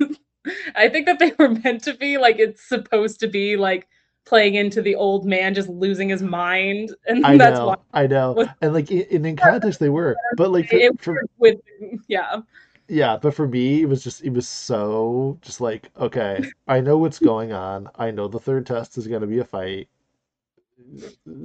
[0.76, 3.88] I think that they were meant to be like it's supposed to be like
[4.24, 7.76] playing into the old man just losing his mind, and I that's know, why.
[7.92, 11.60] I know, and like in, in context they were, but like for, for with
[12.08, 12.40] yeah.
[12.88, 16.98] yeah, but for me it was just it was so just like okay, I know
[16.98, 17.88] what's going on.
[17.96, 19.88] I know the third test is gonna be a fight.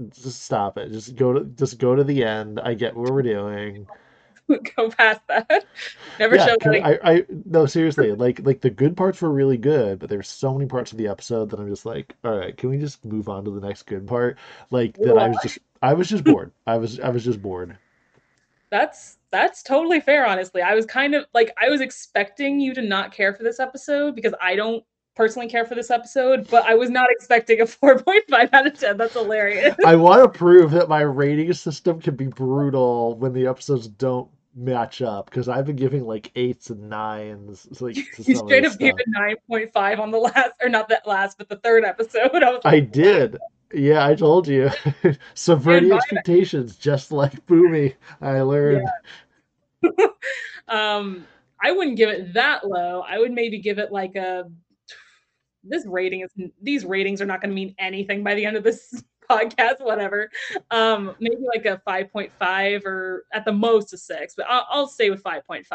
[0.10, 0.92] Just stop it.
[0.92, 2.60] Just go to just go to the end.
[2.60, 3.88] I get what we're doing.
[4.78, 5.66] Go past that.
[6.20, 6.86] Never Yeah, show that.
[6.86, 10.54] I, I no seriously, like like the good parts were really good, but there's so
[10.54, 13.30] many parts of the episode that I'm just like, all right, can we just move
[13.30, 14.38] on to the next good part?
[14.72, 16.52] Like that I was just I was just bored.
[16.66, 17.78] I was I was just bored.
[18.70, 20.62] That's that's totally fair, honestly.
[20.62, 24.16] I was kind of like I was expecting you to not care for this episode
[24.16, 24.84] because I don't
[25.18, 28.98] personally care for this episode, but I was not expecting a 4.5 out of 10.
[28.98, 29.76] That's hilarious.
[29.86, 34.30] I want to prove that my rating system can be brutal when the episodes don't
[34.56, 37.68] match up because I've been giving like eights and nines.
[37.82, 41.38] Like to you straight up gave a 9.5 on the last or not that last,
[41.38, 42.32] but the third episode.
[42.44, 43.38] I was I did.
[43.74, 44.70] Yeah, I told you.
[45.34, 47.96] Subverting expectations, just like Bumi.
[48.22, 48.88] I learned.
[50.70, 51.26] um
[51.62, 53.02] I wouldn't give it that low.
[53.02, 54.50] I would maybe give it like a
[55.70, 58.64] this rating is these ratings are not going to mean anything by the end of
[58.64, 60.30] this podcast whatever.
[60.72, 65.10] Um maybe like a 5.5 or at the most a 6 but I'll, I'll stay
[65.10, 65.66] with 5.5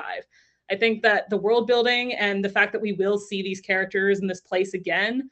[0.71, 4.21] i think that the world building and the fact that we will see these characters
[4.21, 5.29] in this place again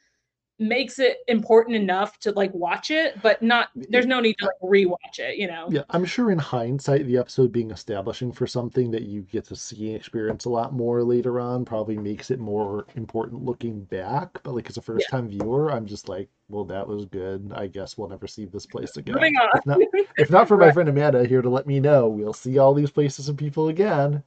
[0.60, 4.54] makes it important enough to like watch it but not there's no need to like
[4.62, 8.90] rewatch it you know Yeah, I'm sure in hindsight, the episode being establishing for something
[8.90, 12.38] that you get to see and experience a lot more later on probably makes it
[12.38, 14.42] more important looking back.
[14.42, 17.52] But like as a first time viewer, I'm just like, well, that was good.
[17.54, 19.16] I guess we'll never see this place again.
[19.54, 19.80] If not,
[20.18, 22.90] if not for my friend Amanda here to let me know, we'll see all these
[22.90, 24.22] places and people again.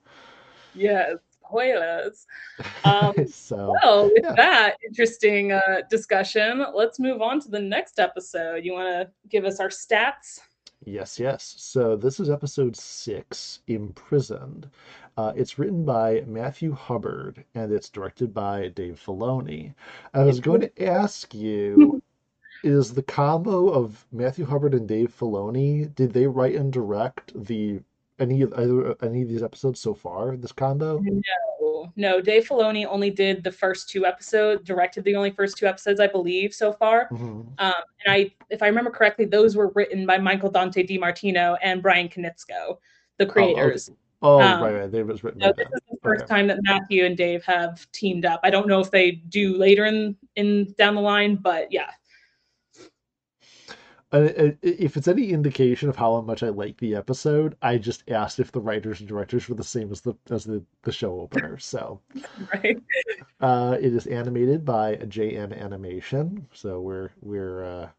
[0.73, 1.17] yes
[2.85, 4.33] um so Well, with Yeah.
[4.35, 8.63] that interesting uh, discussion, let's move on to the next episode.
[8.65, 10.39] You want to give us our stats?
[10.85, 11.55] Yes, yes.
[11.57, 14.69] So this is episode six, Imprisoned.
[15.15, 19.73] Uh, it's written by Matthew Hubbard and it's directed by Dave Filoni.
[20.13, 22.01] I was going to ask you,
[22.63, 27.79] is the combo of Matthew Hubbard and Dave Filoni, did they write and direct the
[28.19, 30.37] any of either any of these episodes so far?
[30.37, 30.99] This combo?
[30.99, 32.21] No, no.
[32.21, 36.07] Dave Filoni only did the first two episodes, directed the only first two episodes, I
[36.07, 37.09] believe, so far.
[37.09, 37.19] Mhm.
[37.57, 37.73] Um,
[38.05, 42.07] and I, if I remember correctly, those were written by Michael Dante DiMartino and Bryan
[42.09, 42.77] Konietzko,
[43.17, 43.89] the creators.
[44.21, 44.91] Oh, Um, right, right.
[44.91, 46.33] They was written So this is the first Okay.
[46.33, 48.39] time that Matthew and Dave have teamed up.
[48.43, 51.89] I don't know if they do later in in down the line, but yeah.
[54.13, 58.51] If it's any indication of how much I like the episode, I just asked if
[58.51, 61.57] the writers and directors were the same as the as the, the show opener.
[61.57, 61.99] So
[62.53, 62.77] Right.
[63.41, 66.47] uh, it is animated by JM Animation.
[66.53, 67.89] So we're we're uh,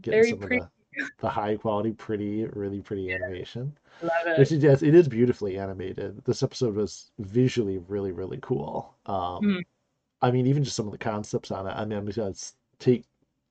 [0.00, 0.56] getting Very some pretty.
[0.58, 3.76] of the, the high quality, pretty, really pretty animation.
[4.02, 4.38] Love it.
[4.38, 6.24] Which is yes, it is beautifully animated.
[6.24, 8.94] This episode was visually really really cool.
[9.06, 9.62] Um, Mhm.
[10.22, 11.72] I mean, even just some of the concepts on it.
[11.72, 13.04] I mean, I'm just take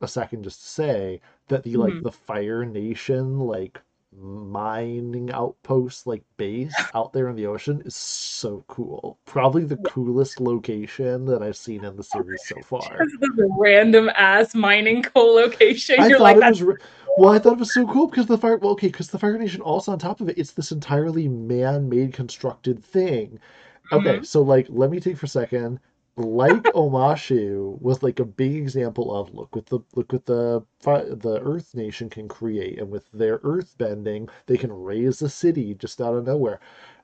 [0.04, 2.04] a second just to say that the like Mhm.
[2.04, 3.82] the Fire Nation like
[4.14, 9.18] mining outpost like base out there in the ocean is so cool.
[9.26, 12.98] Probably the coolest location that I've seen in the series so far.
[13.02, 15.96] A random ass mining co-location.
[16.00, 16.76] I You're thought like, it was re-
[17.18, 17.30] well.
[17.34, 18.58] I thought it was so cool because the fire.
[18.58, 22.14] Well, okay, because the Fire Nation also on top of it, it's this entirely man-made
[22.14, 23.40] constructed thing.
[23.92, 24.26] Okay, Mhm.
[24.26, 25.80] so like, let me take for a second.
[26.18, 31.40] Like Omashu was like a big example of look with the look what the the
[31.44, 36.02] Earth Nation can create, and with their Earth bending, they can raise a city just
[36.02, 36.60] out of nowhere.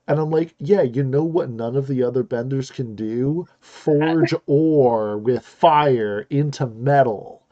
[0.07, 3.45] And I'm like, yeah, you know what none of the other benders can do?
[3.59, 7.43] Forge ore with fire into metal.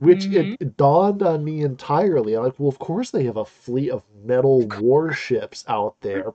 [0.00, 0.34] Which Mhm.
[0.34, 2.34] it, it dawned on me entirely.
[2.36, 6.34] I'm like, well, of course they have a fleet of metal warships out there.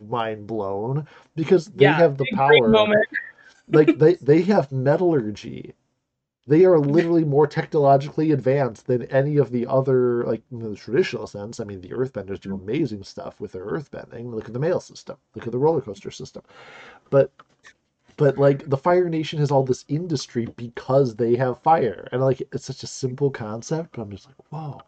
[0.00, 1.06] Mind blown.
[1.36, 2.90] Because they yeah, have the power.
[3.68, 5.74] Like they, they have metallurgy.
[6.48, 11.26] They are literally more technologically advanced than any of the other, like in the traditional
[11.26, 11.58] sense.
[11.58, 14.32] I mean, the earthbenders do amazing stuff with their earthbending.
[14.32, 15.16] Look at the mail system.
[15.34, 16.42] Look at the roller coaster system.
[17.10, 17.32] But
[18.16, 22.08] but like the Fire Nation has all this industry because they have fire.
[22.12, 24.80] And like it's such a simple concept, but I'm just like, whoa.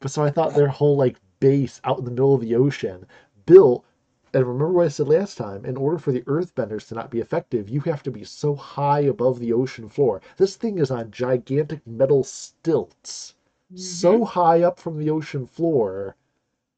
[0.00, 3.06] But so I thought their whole like base out in the middle of the ocean
[3.46, 3.84] built
[4.32, 7.20] and remember what I said last time, in order for the earthbenders to not be
[7.20, 10.20] effective, you have to be so high above the ocean floor.
[10.36, 13.34] This thing is on gigantic metal stilts,
[13.74, 14.24] so mm-hmm.
[14.24, 16.16] high up from the ocean floor.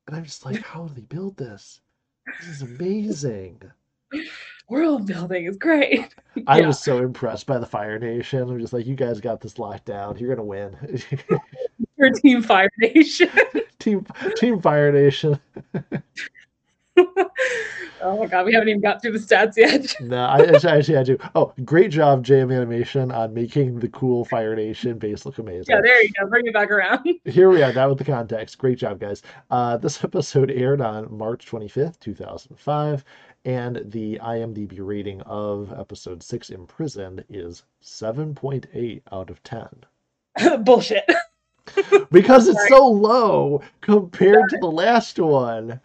[0.06, 1.80] And I'm just like, how do they build this?
[2.40, 3.60] This is amazing.
[4.70, 6.14] world building is great.
[6.46, 8.48] I was so impressed by the Fire Nation.
[8.48, 10.16] I'm just like, you guys got this locked down.
[10.16, 10.76] You're gonna win.
[11.96, 13.28] Your Team Fire Nation.
[13.78, 15.38] team Team Fire Nation.
[18.02, 19.94] oh my god, we haven't even got through the stats yet.
[20.00, 21.18] no, I actually I do.
[21.34, 25.66] Oh, great job, JM Animation, on making the cool Fire Nation base look amazing.
[25.68, 26.26] Yeah, there you go.
[26.26, 27.08] Bring it back around.
[27.24, 28.58] Here we are now with the context.
[28.58, 29.22] Great job, guys.
[29.50, 33.04] Uh, this episode aired on March 25th, 2005,
[33.44, 39.68] and the IMDb rating of episode 6 Imprisoned is 7.8 out of 10.
[40.64, 41.04] Bullshit.
[42.10, 45.80] because it's so low compared to the last one.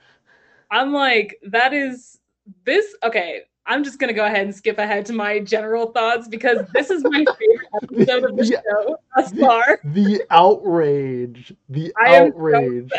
[0.72, 2.20] I'm like, that is
[2.66, 2.96] this.
[3.04, 6.90] Okay, I'm just gonna go ahead and skip ahead to my general thoughts because this
[6.90, 9.80] is my favorite episode of the yeah, show thus far.
[9.84, 12.92] The outrage, the I outrage.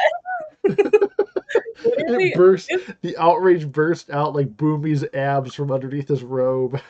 [0.64, 2.72] it burst.
[3.02, 6.80] The outrage burst out like Bumi's abs from underneath his robe.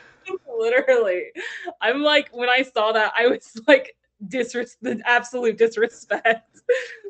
[0.57, 1.25] Literally,
[1.81, 3.95] I'm like when I saw that, I was like
[4.27, 6.61] disres the absolute disrespect.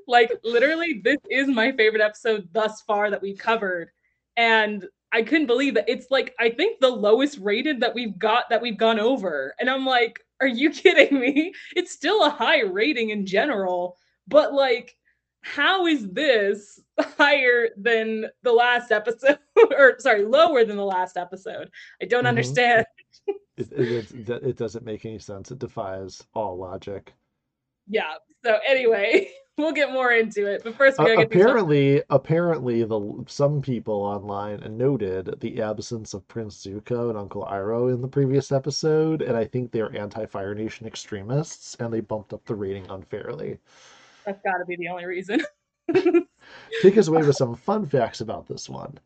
[0.08, 3.90] Like literally, this is my favorite episode thus far that we've covered,
[4.36, 8.46] and I couldn't believe that it's like I think the lowest rated that we've got
[8.50, 11.54] that we've gone over, and I'm like, are you kidding me?
[11.76, 13.98] It's still a high rating in general,
[14.28, 14.96] but like.
[15.42, 19.38] How is this higher than the last episode
[19.78, 21.70] or sorry lower than the last episode
[22.02, 22.28] i don't mm-hmm.
[22.28, 22.86] understand
[23.58, 25.52] it, it, it, doesn't make any sense.
[25.52, 27.14] It defies all logic.
[27.88, 28.14] Yeah.
[28.44, 30.62] So anyway, we'll get more into it.
[30.64, 36.66] But first, we uh, apparently, apparently, the some people online noted the absence of Prince
[36.66, 41.76] Zuko and Uncle Iroh in the previous episode, and I think they're anti-Fire Nation extremists,
[41.76, 43.58] and they bumped up the rating unfairly.
[44.26, 45.42] That's got to be the only reason.
[46.82, 49.00] Take us away with some fun facts about this one.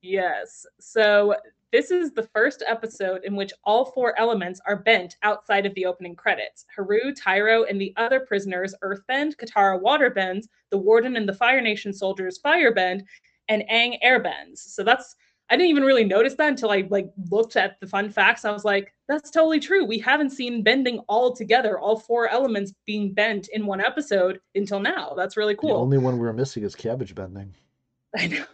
[0.00, 0.66] Yes.
[0.80, 1.36] So
[1.72, 5.86] this is the first episode in which all four elements are bent outside of the
[5.86, 6.66] opening credits.
[6.76, 11.92] Haru, Tyro, and the other prisoners earthbend, Katara waterbends, the Warden and the Fire Nation
[11.92, 13.04] soldiers firebend,
[13.48, 14.58] and Aang airbends.
[14.58, 15.16] So that's
[15.50, 18.44] I didn't even really notice that until I like looked at the fun facts.
[18.44, 19.84] I was like, that's totally true.
[19.84, 24.80] We haven't seen bending all together, all four elements being bent in one episode until
[24.80, 25.14] now.
[25.14, 25.70] That's really cool.
[25.70, 27.54] The only one we're missing is cabbage bending.
[28.16, 28.44] I know.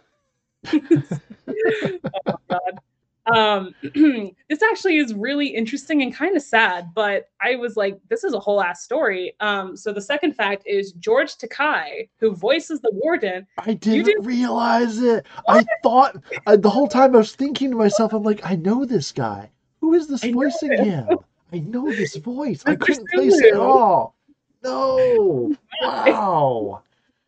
[0.73, 2.79] oh my god
[3.27, 3.73] um,
[4.49, 8.33] this actually is really interesting and kind of sad, but I was like, this is
[8.33, 9.35] a whole ass story.
[9.39, 13.45] Um, so the second fact is George Takei, who voices the warden.
[13.57, 14.25] I didn't, didn't...
[14.25, 15.25] realize it.
[15.45, 15.57] What?
[15.57, 18.85] I thought I, the whole time I was thinking to myself, I'm like, I know
[18.85, 19.49] this guy.
[19.81, 21.07] Who is this voicing him?
[21.53, 22.63] I know this voice.
[22.65, 24.15] I couldn't place it at all.
[24.63, 25.55] No.
[25.81, 26.81] Wow.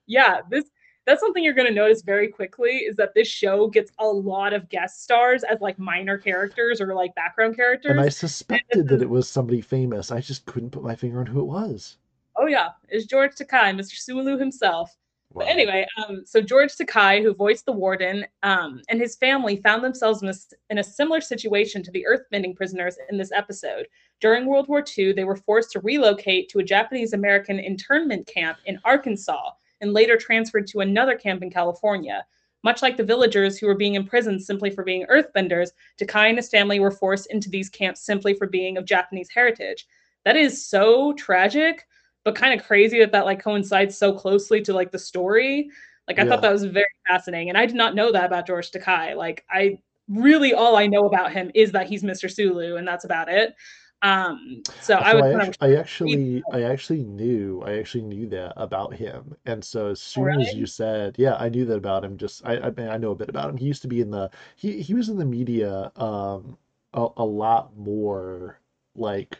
[0.07, 0.65] yeah, this
[1.05, 4.53] that's something you're going to notice very quickly is that this show gets a lot
[4.53, 7.91] of guest stars as like minor characters or like background characters.
[7.91, 10.11] And I suspected that it was somebody famous.
[10.11, 11.97] I just couldn't put my finger on who it was.
[12.37, 13.95] Oh yeah, it's George Takei, Mr.
[13.95, 14.95] Sulu himself.
[15.33, 15.45] Wow.
[15.45, 19.83] But anyway, um, so George Takei, who voiced the warden, um, and his family found
[19.83, 20.33] themselves in a,
[20.69, 23.87] in a similar situation to the earthbending prisoners in this episode.
[24.19, 28.57] During World War II, they were forced to relocate to a Japanese American internment camp
[28.65, 32.25] in Arkansas and later transferred to another camp in California.
[32.63, 35.69] Much like the villagers who were being imprisoned simply for being earthbenders,
[35.99, 39.87] Takei and his family were forced into these camps simply for being of Japanese heritage.
[40.25, 41.87] That is so tragic,
[42.23, 45.69] but kind of crazy that that like coincides so closely to like the story.
[46.07, 46.29] Like I yeah.
[46.29, 49.15] thought that was very fascinating, and I did not know that about George Takei.
[49.15, 52.29] Like I really all I know about him is that he's Mr.
[52.31, 53.55] Sulu, and that's about it.
[54.03, 55.55] Um, so, so I would.
[55.61, 60.01] I, I actually, I actually knew, I actually knew that about him, and so as
[60.01, 60.47] soon really?
[60.47, 62.17] as you said, yeah, I knew that about him.
[62.17, 63.57] Just, I, I, I know a bit about him.
[63.57, 66.57] He used to be in the, he, he was in the media, um,
[66.93, 68.59] a, a lot more
[68.95, 69.39] like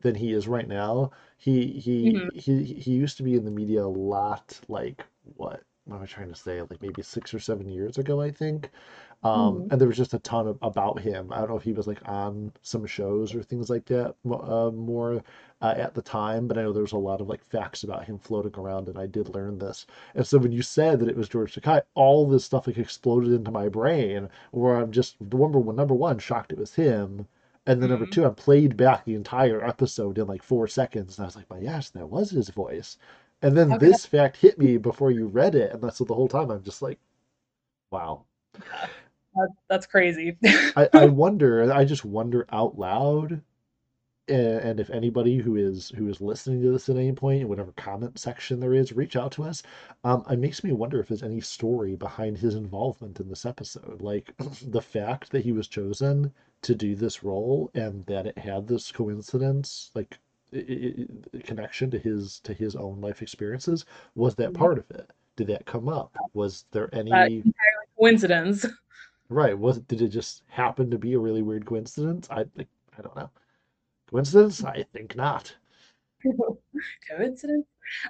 [0.00, 1.10] than he is right now.
[1.36, 2.38] He, he, mm-hmm.
[2.38, 5.04] he, he used to be in the media a lot, like
[5.36, 5.62] what?
[5.84, 6.60] What am I trying to say?
[6.60, 8.70] Like maybe six or seven years ago, I think.
[9.24, 9.72] Um, mm-hmm.
[9.72, 11.32] And there was just a ton of, about him.
[11.32, 14.70] I don't know if he was like on some shows or things like that uh,
[14.70, 15.22] more
[15.60, 18.04] uh, at the time, but I know there was a lot of like facts about
[18.04, 19.86] him floating around, and I did learn this.
[20.14, 23.32] And so when you said that it was George Takei, all this stuff like exploded
[23.32, 27.26] into my brain, where I'm just number one, number one, shocked it was him.
[27.66, 27.98] And then mm-hmm.
[27.98, 31.36] number two, I played back the entire episode in like four seconds, and I was
[31.36, 32.96] like, "My gosh, that was his voice."
[33.42, 33.86] And then okay.
[33.86, 36.62] this fact hit me before you read it, and that's so the whole time I'm
[36.62, 37.00] just like,
[37.90, 38.24] "Wow."
[39.68, 40.36] That's crazy.
[40.44, 41.72] I, I wonder.
[41.72, 43.42] I just wonder out loud
[44.28, 47.72] and if anybody who is who is listening to this at any point in whatever
[47.72, 49.62] comment section there is reach out to us
[50.04, 54.00] um, it makes me wonder if there's any story behind his involvement in this episode
[54.00, 54.32] like
[54.66, 56.32] the fact that he was chosen
[56.62, 60.18] to do this role and that it had this coincidence like
[60.52, 63.84] it, it, connection to his to his own life experiences
[64.14, 64.62] was that mm-hmm.
[64.62, 67.28] part of it did that come up was there any uh,
[67.98, 68.66] coincidence
[69.28, 72.68] right was did it just happen to be a really weird coincidence i like
[72.98, 73.30] i don't know
[74.10, 74.64] Coincidence?
[74.64, 75.54] I think not.
[77.10, 77.66] Coincidence?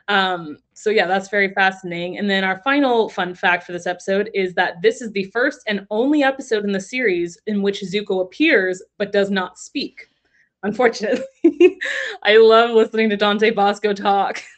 [0.09, 2.19] Um, so yeah, that's very fascinating.
[2.19, 5.61] And then our final fun fact for this episode is that this is the first
[5.67, 10.09] and only episode in the series in which Zuko appears but does not speak.
[10.65, 11.23] Unfortunately,
[12.25, 14.43] I love listening to Dante Basco talk.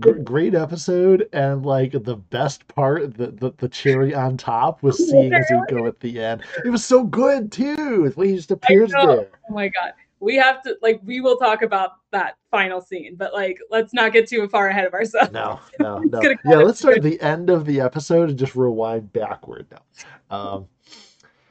[0.00, 5.32] great episode and like the best part the, the, the cherry on top was seeing
[5.32, 6.42] zuko at the end.
[6.64, 9.28] It was so good too when he just appears there.
[9.48, 9.92] Oh my god.
[10.20, 14.12] We have to like we will talk about that final scene but like let's not
[14.12, 15.32] get too far ahead of ourselves.
[15.32, 16.20] No no no.
[16.22, 20.36] yeah let's start at the end of the episode and just rewind backward now.
[20.36, 20.68] Um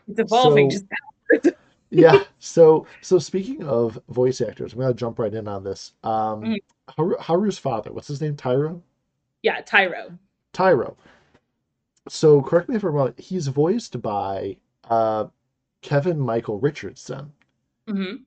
[0.07, 1.57] it's evolving so, just backwards
[1.89, 2.23] yeah.
[2.39, 5.93] So so speaking of voice actors, I'm gonna jump right in on this.
[6.03, 6.53] Um, mm-hmm.
[6.95, 8.35] Haru, Haru's father, what's his name?
[8.35, 8.83] Tyro.
[9.41, 10.17] Yeah, Tyro.
[10.53, 10.95] Tyro.
[12.07, 13.15] So correct me if I'm wrong.
[13.17, 14.57] He's voiced by
[14.89, 15.25] uh,
[15.81, 17.31] Kevin Michael Richardson.
[17.89, 18.23] Mm-hmm.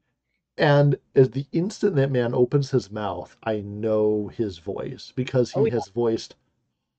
[0.56, 5.60] And as the instant that man opens his mouth, I know his voice because he
[5.60, 5.74] oh, yeah.
[5.74, 6.34] has voiced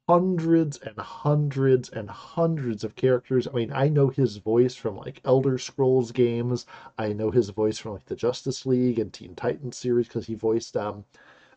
[0.09, 3.47] hundreds and hundreds and hundreds of characters.
[3.47, 6.65] I mean, I know his voice from like Elder Scrolls games.
[6.97, 10.33] I know his voice from like the Justice League and Teen Titans series because he
[10.33, 11.05] voiced um,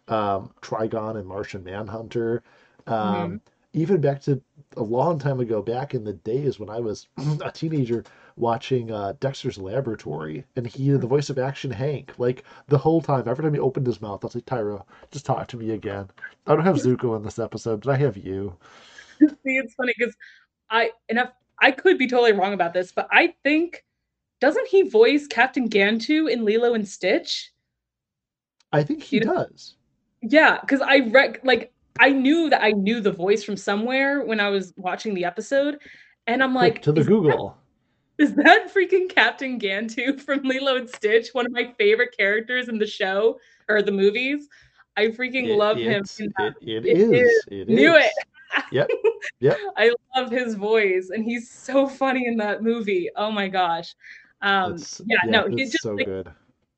[0.08, 2.42] um, Trigon and Martian Manhunter.
[2.86, 3.36] Um, mm-hmm.
[3.72, 4.42] Even back to
[4.76, 7.08] a long time ago, back in the days when I was
[7.42, 8.04] a teenager,
[8.36, 12.12] watching uh, Dexter's Laboratory, and he the voice of Action Hank.
[12.18, 15.26] Like the whole time, every time he opened his mouth, I was like, Tyro, just
[15.26, 16.08] talk to me again.
[16.46, 18.56] I don't have Zuko in this episode, but I have you.
[19.20, 20.14] See, it's funny because
[20.70, 21.28] I and if,
[21.60, 23.84] I could be totally wrong about this, but I think
[24.40, 27.52] doesn't he voice Captain Gantu in Lilo and Stitch?
[28.72, 29.76] I think he, he does.
[30.22, 34.40] Yeah, because I rec like I knew that I knew the voice from somewhere when
[34.40, 35.78] I was watching the episode,
[36.26, 37.56] and I'm like, to the Google.
[38.22, 41.30] Is that freaking Captain Gantu from Lilo and Stitch?
[41.32, 44.48] One of my favorite characters in the show or the movies.
[44.96, 46.04] I freaking it, love him.
[46.18, 47.44] It, it, it is.
[47.48, 48.04] It Knew is.
[48.04, 48.64] it.
[48.70, 48.90] Yep.
[49.40, 49.56] Yep.
[49.76, 53.08] I love his voice, and he's so funny in that movie.
[53.16, 53.94] Oh my gosh.
[54.40, 56.30] Um, yeah, yeah, no, he's just so like, good.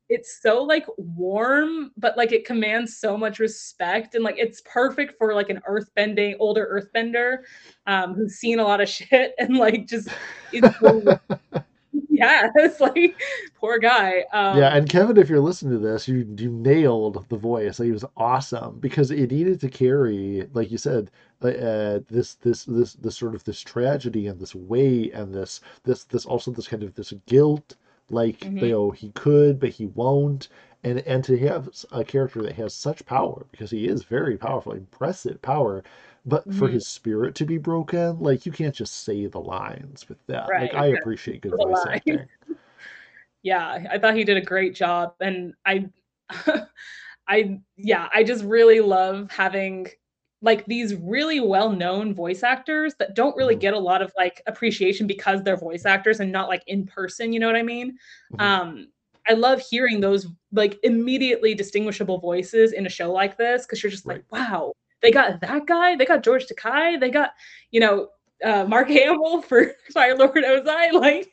[0.09, 5.14] It's so like warm, but like it commands so much respect, and like it's perfect
[5.18, 7.38] for like an earthbending older earthbender
[7.86, 10.09] um, who's seen a lot of shit and like just
[12.14, 13.20] yeah, it's like
[13.57, 14.24] poor guy.
[14.32, 17.78] Um, yeah, and Kevin, if you're listening to this, you you nailed the voice.
[17.78, 21.11] Like, he was awesome because it needed to carry, like you said,
[21.42, 25.61] uh, uh, this this this this sort of this tragedy and this weight and this
[25.82, 27.76] this this also this kind of this guilt.
[28.11, 28.59] Like mm-hmm.
[28.59, 30.48] you know, he could, but he won't.
[30.82, 34.72] And and to have a character that has such power because he is very powerful,
[34.72, 35.82] impressive power
[36.26, 36.59] but mm-hmm.
[36.59, 40.48] for his spirit to be broken, like you can't just say the lines with that.
[40.48, 40.72] Right.
[40.72, 42.26] Like I appreciate good voice acting.
[43.42, 45.88] yeah, I thought he did a great job, and I,
[47.28, 49.88] I yeah, I just really love having
[50.43, 53.61] like these really well-known voice actors that don't really mm-hmm.
[53.61, 57.32] get a lot of like appreciation because they're voice actors and not like in person
[57.32, 57.97] you know what i mean
[58.32, 58.41] mm-hmm.
[58.41, 58.89] um
[59.26, 63.91] i love hearing those like immediately distinguishable voices in a show like this because you're
[63.91, 64.22] just right.
[64.30, 64.72] like wow
[65.05, 65.95] they got that guy.
[65.95, 66.99] They got George Takei.
[66.99, 67.32] They got,
[67.70, 68.09] you know,
[68.45, 70.92] uh, Mark Hamill for Fire Lord Ozai.
[71.05, 71.32] Like,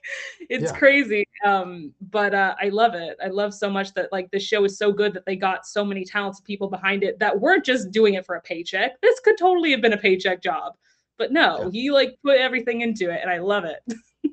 [0.50, 0.78] it's yeah.
[0.78, 1.28] crazy.
[1.46, 3.18] Um, but uh, I love it.
[3.24, 5.86] I love so much that like this show is so good that they got so
[5.86, 9.00] many talented people behind it that weren't just doing it for a paycheck.
[9.02, 10.74] This could totally have been a paycheck job,
[11.18, 11.70] but no, yeah.
[11.72, 13.82] he like put everything into it, and I love it.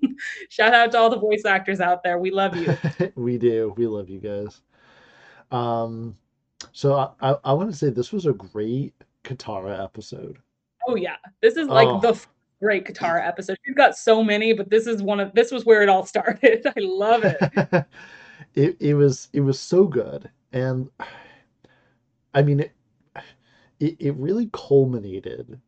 [0.49, 2.19] Shout out to all the voice actors out there.
[2.19, 2.77] We love you.
[3.15, 3.75] we do.
[3.77, 4.61] We love you guys.
[5.51, 6.17] Um,
[6.73, 10.39] so I, I, I want to say this was a great Katara episode.
[10.87, 12.01] Oh yeah, this is like oh.
[12.01, 12.19] the
[12.61, 13.59] great Katara episode.
[13.65, 16.67] She's got so many, but this is one of this was where it all started.
[16.67, 17.87] I love it.
[18.55, 20.89] it it was it was so good, and
[22.35, 22.73] I mean it
[23.81, 25.61] it, it really culminated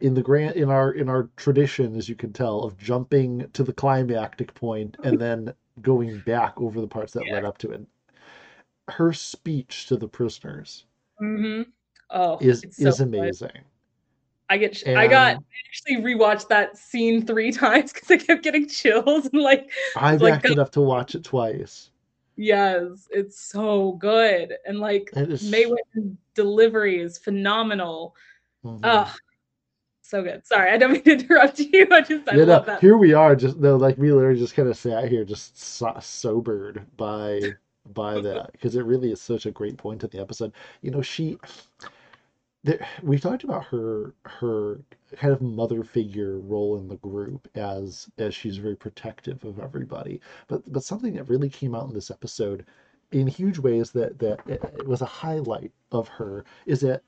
[0.00, 3.62] in the grand in our in our tradition, as you can tell, of jumping to
[3.62, 7.34] the climactic point and then going back over the parts that yeah.
[7.34, 7.86] led up to it.
[8.88, 10.84] Her speech to the prisoners.
[11.20, 11.70] Mm-hmm.
[12.10, 13.48] Oh, is so is amazing.
[13.52, 13.62] Good.
[14.50, 18.42] I get and I got I actually rewatched that scene three times because I kept
[18.42, 21.90] getting chills and like I like, up to watch it twice.
[22.36, 24.54] Yes, it's so good.
[24.66, 25.70] And like Mae
[26.34, 28.14] delivery is phenomenal.
[28.64, 28.80] Mm-hmm.
[28.82, 29.14] Oh,
[30.02, 30.46] so good.
[30.46, 31.86] Sorry, I don't mean to interrupt you.
[31.90, 32.80] I just I yeah, love no, that.
[32.80, 35.98] Here we are, just no, like we literally just kind of sat here, just so-
[36.00, 37.40] sobered by
[37.92, 40.52] by that because it really is such a great point in the episode.
[40.82, 41.38] You know, she.
[42.64, 44.80] There, we talked about her her
[45.16, 50.20] kind of mother figure role in the group as as she's very protective of everybody.
[50.48, 52.64] But but something that really came out in this episode
[53.12, 57.02] in huge ways that that it was a highlight of her is that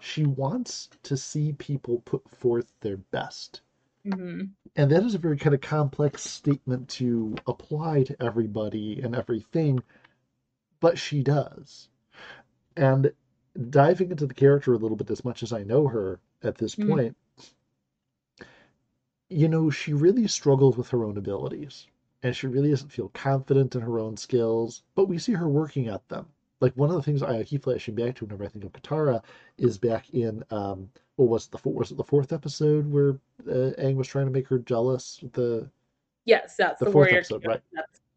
[0.00, 3.60] she wants to see people put forth their best.
[4.06, 4.44] Mm-hmm.
[4.76, 9.82] And that is a very kind of complex statement to apply to everybody and everything,
[10.80, 11.88] but she does.
[12.76, 13.12] And
[13.70, 16.74] diving into the character a little bit as much as I know her at this
[16.74, 16.90] mm-hmm.
[16.90, 17.16] point,
[19.28, 21.86] you know, she really struggles with her own abilities
[22.22, 25.88] and she really doesn't feel confident in her own skills, but we see her working
[25.88, 26.26] at them.
[26.60, 29.22] Like one of the things I keep flashing back to whenever I think of Katara
[29.58, 33.96] is back in um, what was the was it the fourth episode where uh, Aang
[33.96, 35.18] was trying to make her jealous?
[35.32, 35.68] The
[36.24, 37.60] yes, that's the, the fourth episode, right?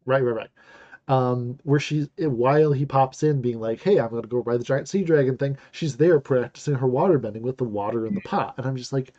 [0.04, 0.50] Right, right, right.
[1.08, 4.58] Um, where she's while he pops in, being like, "Hey, I'm going to go ride
[4.58, 8.14] the giant sea dragon thing." She's there practicing her water bending with the water in
[8.14, 9.12] the pot, and I'm just like,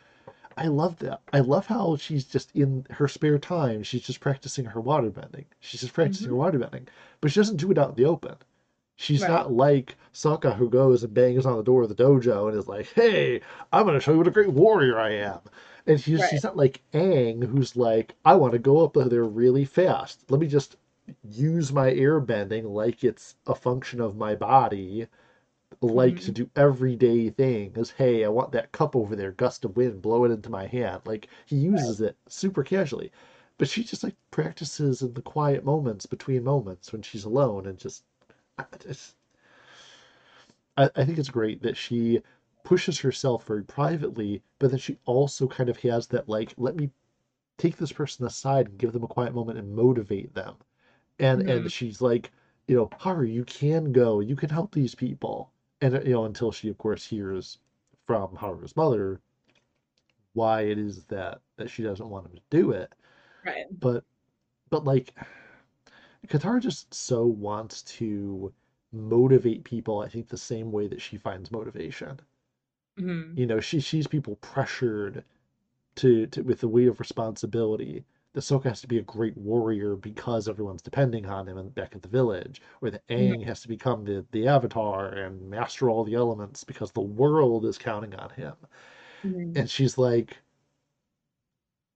[0.57, 1.21] I love that.
[1.31, 3.83] I love how she's just in her spare time.
[3.83, 5.45] She's just practicing her water bending.
[5.59, 6.33] She's just practicing mm-hmm.
[6.33, 6.87] her water bending,
[7.21, 8.35] but she doesn't do it out in the open.
[8.95, 9.29] She's right.
[9.29, 12.67] not like Sokka who goes and bangs on the door of the dojo and is
[12.67, 15.39] like, "Hey, I'm going to show you what a great warrior I am."
[15.85, 16.29] And she's right.
[16.31, 20.23] she's not like Aang who's like, "I want to go up there really fast.
[20.31, 20.75] Let me just
[21.23, 25.07] use my air bending like it's a function of my body."
[25.81, 26.25] like mm-hmm.
[26.25, 27.91] to do everyday things.
[27.91, 31.01] Hey, I want that cup over there, gust of wind, blow it into my hand.
[31.05, 32.09] Like he uses right.
[32.09, 33.11] it super casually.
[33.57, 37.77] But she just like practices in the quiet moments between moments when she's alone and
[37.77, 38.03] just
[40.77, 42.21] I, I think it's great that she
[42.63, 46.91] pushes herself very privately, but then she also kind of has that like, let me
[47.57, 50.55] take this person aside and give them a quiet moment and motivate them.
[51.19, 51.49] And mm-hmm.
[51.49, 52.31] and she's like,
[52.67, 55.51] you know, Haru, you can go, you can help these people
[55.81, 57.59] and you know until she of course hears
[58.05, 59.19] from Haru's mother
[60.33, 62.93] why it is that that she doesn't want him to do it.
[63.45, 63.65] Right.
[63.79, 64.03] But
[64.69, 65.13] but like
[66.27, 68.53] Katara just so wants to
[68.91, 72.19] motivate people, I think the same way that she finds motivation.
[72.99, 73.37] Mm-hmm.
[73.37, 75.23] You know, she sees people pressured
[75.95, 78.03] to, to with the weight of responsibility
[78.33, 81.95] the Sokka has to be a great warrior because everyone's depending on him and back
[81.95, 86.03] at the village, or the Aang has to become the, the avatar and master all
[86.03, 88.53] the elements because the world is counting on him.
[89.23, 89.57] Mm-hmm.
[89.57, 90.37] And she's like,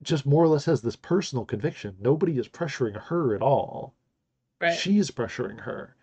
[0.01, 1.95] just more or less has this personal conviction.
[1.99, 3.93] Nobody is pressuring her at all.
[4.59, 4.73] Right.
[4.73, 5.95] She's pressuring her.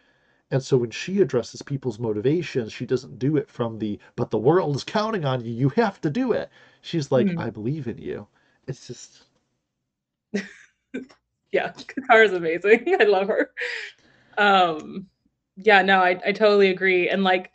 [0.50, 4.38] And so when she addresses people's motivations, she doesn't do it from the, but the
[4.38, 5.52] world is counting on you.
[5.52, 6.50] You have to do it.
[6.80, 7.38] She's like, mm-hmm.
[7.38, 8.26] I believe in you.
[8.66, 9.24] It's just
[11.52, 11.72] yeah,
[12.12, 12.96] is amazing.
[13.00, 13.50] I love her.
[14.36, 15.06] Um,
[15.56, 17.08] yeah, no, I, I totally agree.
[17.08, 17.50] And like,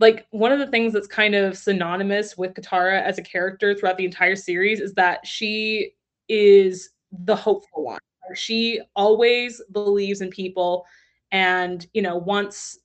[0.00, 3.98] like one of the things that's kind of synonymous with Katara as a character throughout
[3.98, 5.92] the entire series is that she
[6.28, 7.98] is the hopeful one.
[8.34, 10.84] She always believes in people
[11.32, 12.78] and, you know, wants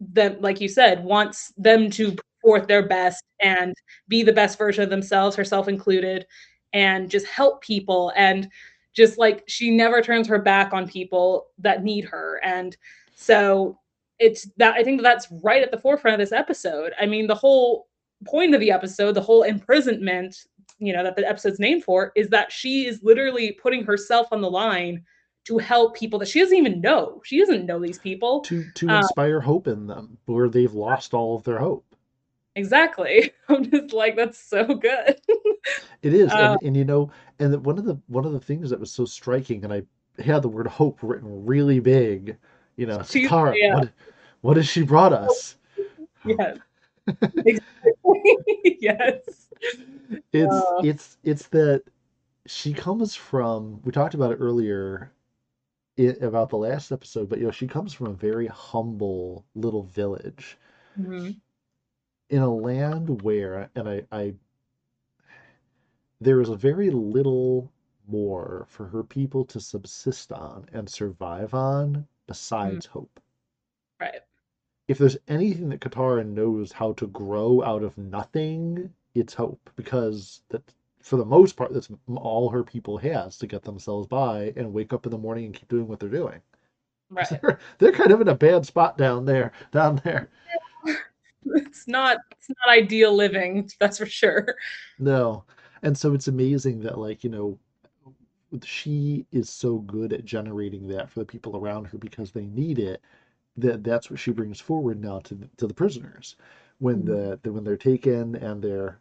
[0.00, 3.74] them, like you said, wants them to put forth their best and
[4.08, 6.26] be the best version of themselves, herself included
[6.72, 8.48] and just help people and
[8.92, 12.40] just like she never turns her back on people that need her.
[12.42, 12.76] And
[13.14, 13.78] so
[14.18, 16.92] it's that i think that's right at the forefront of this episode.
[17.00, 17.88] I mean the whole
[18.26, 20.44] point of the episode the whole imprisonment
[20.78, 24.40] you know that the episode's named for is that she is literally putting herself on
[24.40, 25.02] the line
[25.44, 27.20] to help people that she doesn't even know.
[27.24, 28.40] She doesn't know these people.
[28.42, 31.89] To to um, inspire um, hope in them where they've lost all of their hope
[32.60, 33.32] Exactly.
[33.48, 35.18] I'm just like, that's so good.
[36.02, 38.78] it is, and, and you know, and one of the one of the things that
[38.78, 39.82] was so striking, and I
[40.22, 42.36] had the word hope written really big.
[42.76, 43.74] You know, Tara, yeah.
[43.74, 43.90] what,
[44.42, 45.56] what has she brought us?
[46.22, 46.58] Yes.
[47.46, 48.76] exactly.
[48.78, 49.48] yes.
[50.34, 51.82] It's uh, it's it's that
[52.46, 53.80] she comes from.
[53.84, 55.10] We talked about it earlier
[55.96, 59.84] it, about the last episode, but you know, she comes from a very humble little
[59.84, 60.58] village.
[61.00, 61.30] Mm-hmm
[62.30, 64.34] in a land where, and I, I
[66.20, 67.70] there is very little
[68.08, 72.90] more for her people to subsist on and survive on besides mm.
[72.90, 73.20] hope.
[74.00, 74.20] Right.
[74.88, 80.42] If there's anything that Katara knows how to grow out of nothing, it's hope because
[80.48, 80.62] that
[81.00, 84.92] for the most part that's all her people has to get themselves by and wake
[84.92, 86.40] up in the morning and keep doing what they're doing.
[87.12, 87.28] Right.
[87.28, 89.50] They're, they're kind of in a bad spot down there.
[89.72, 90.30] Down there.
[91.54, 94.54] It's not it's not ideal living, that's for sure.
[94.98, 95.44] No.
[95.82, 97.58] And so it's amazing that like, you know,
[98.64, 102.78] she is so good at generating that for the people around her because they need
[102.78, 103.00] it
[103.56, 106.36] that that's what she brings forward now to to the prisoners
[106.78, 107.12] when mm-hmm.
[107.12, 109.00] the, the when they're taken and they're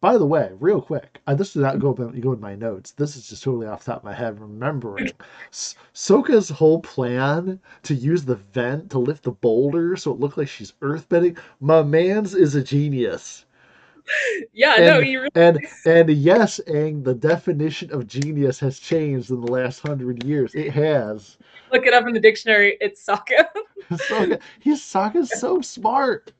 [0.00, 2.92] by the way, real quick, uh, this does not go go in my notes.
[2.92, 4.40] This is just totally off the top of my head.
[4.40, 5.10] Remembering
[5.52, 10.48] Sokka's whole plan to use the vent to lift the boulder so it looked like
[10.48, 11.38] she's earthbending.
[11.60, 13.44] My man's is a genius.
[14.52, 15.30] Yeah, and, no, you really...
[15.36, 20.52] and and yes, Aang, the definition of genius has changed in the last hundred years.
[20.52, 21.36] It has.
[21.70, 22.76] Look it up in the dictionary.
[22.80, 23.46] It's Sokka.
[23.92, 24.40] Sokka.
[24.58, 26.32] He's Sokka's so smart.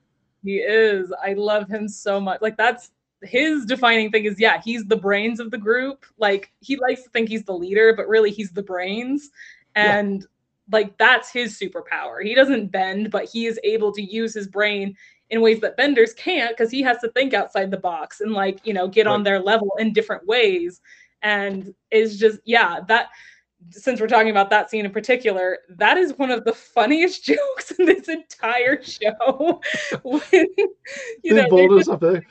[0.42, 1.12] He is.
[1.24, 2.40] I love him so much.
[2.42, 2.90] Like that's
[3.22, 6.06] his defining thing is yeah, he's the brains of the group.
[6.18, 9.30] Like he likes to think he's the leader, but really he's the brains.
[9.74, 10.26] And yeah.
[10.78, 12.22] like that's his superpower.
[12.22, 14.96] He doesn't bend, but he is able to use his brain
[15.30, 18.60] in ways that benders can't because he has to think outside the box and like,
[18.64, 19.12] you know, get right.
[19.12, 20.80] on their level in different ways.
[21.22, 23.08] And is just yeah, that
[23.68, 27.72] since we're talking about that scene in particular, that is one of the funniest jokes
[27.72, 29.60] in this entire show.
[30.02, 30.46] when,
[31.22, 32.24] you know, boulders just, up there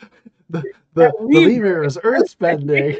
[0.50, 2.98] the, the, the lemur is earth bending.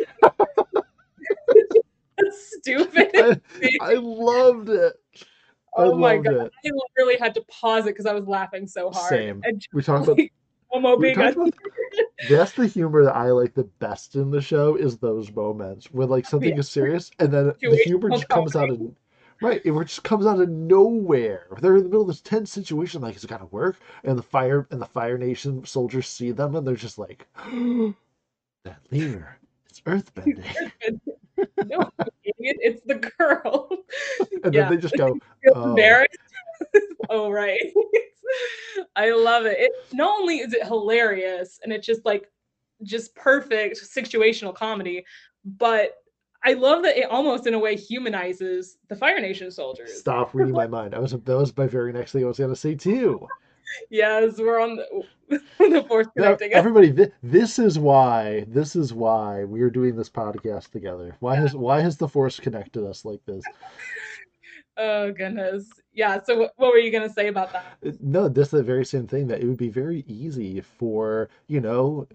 [2.32, 3.12] stupid.
[3.16, 3.40] I,
[3.82, 4.94] I, loved it.
[5.78, 6.34] I oh my god!
[6.34, 6.54] It.
[6.66, 9.10] I literally had to pause it because I was laughing so hard.
[9.10, 9.42] Same.
[9.44, 10.18] And we talked about.
[10.18, 11.54] we talked about
[12.30, 16.10] that's the humor that I like the best in the show is those moments when
[16.10, 16.60] like something yeah.
[16.60, 18.80] is serious and then the humor just comes out of
[19.42, 21.48] Right, it just comes out of nowhere.
[21.62, 24.24] They're in the middle of this tense situation, like it's got to work, and the
[24.24, 27.26] fire and the Fire Nation soldiers see them, and they're just like,
[28.66, 29.38] "That leader,
[29.70, 30.44] it's earthbending."
[31.66, 31.90] no,
[32.38, 33.70] it's the girl.
[34.44, 34.64] and yeah.
[34.64, 35.18] then they just go,
[35.56, 35.70] oh.
[35.70, 36.18] embarrassed.
[37.10, 37.62] oh right,
[38.98, 39.58] I love it.
[39.58, 42.30] It not only is it hilarious, and it's just like
[42.84, 45.06] just perfect situational comedy,
[45.46, 45.96] but
[46.44, 50.00] I love that it almost in a way humanizes the Fire Nation soldiers.
[50.00, 50.96] Stop reading my mind.
[50.96, 53.28] I was that was my very next thing I was going to say too.
[53.90, 55.04] yes, we're on the,
[55.60, 56.52] the force connecting.
[56.52, 61.16] Now, everybody, th- this is why this is why we are doing this podcast together.
[61.20, 63.44] Why has why has the force connected us like this?
[64.78, 66.22] oh goodness, yeah.
[66.24, 67.66] So what, what were you going to say about that?
[67.86, 71.30] Uh, no, this is the very same thing that it would be very easy for
[71.48, 72.08] you know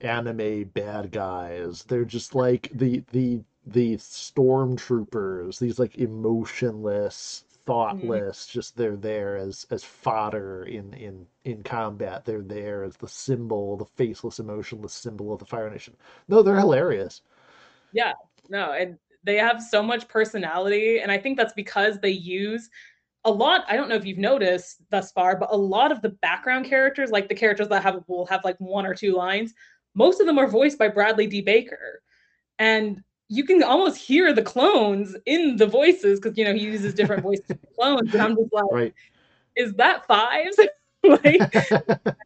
[0.00, 1.84] anime bad guys.
[1.84, 8.58] They're just like the the the stormtroopers, these like emotionless, thoughtless, mm-hmm.
[8.58, 12.24] just they're there as as fodder in in in combat.
[12.24, 15.96] They're there as the symbol, the faceless, emotionless symbol of the Fire Nation.
[16.28, 17.22] No, they're hilarious.
[17.92, 18.12] Yeah,
[18.48, 22.70] no, and they have so much personality, and I think that's because they use
[23.26, 26.08] a lot i don't know if you've noticed thus far but a lot of the
[26.08, 29.52] background characters like the characters that have will have like one or two lines
[29.96, 31.40] most of them are voiced by Bradley D.
[31.40, 32.02] Baker.
[32.58, 36.94] And you can almost hear the clones in the voices because you know he uses
[36.94, 38.12] different voices for clones.
[38.12, 38.94] And I'm just like, right.
[39.56, 40.58] is that fives?
[41.02, 41.54] like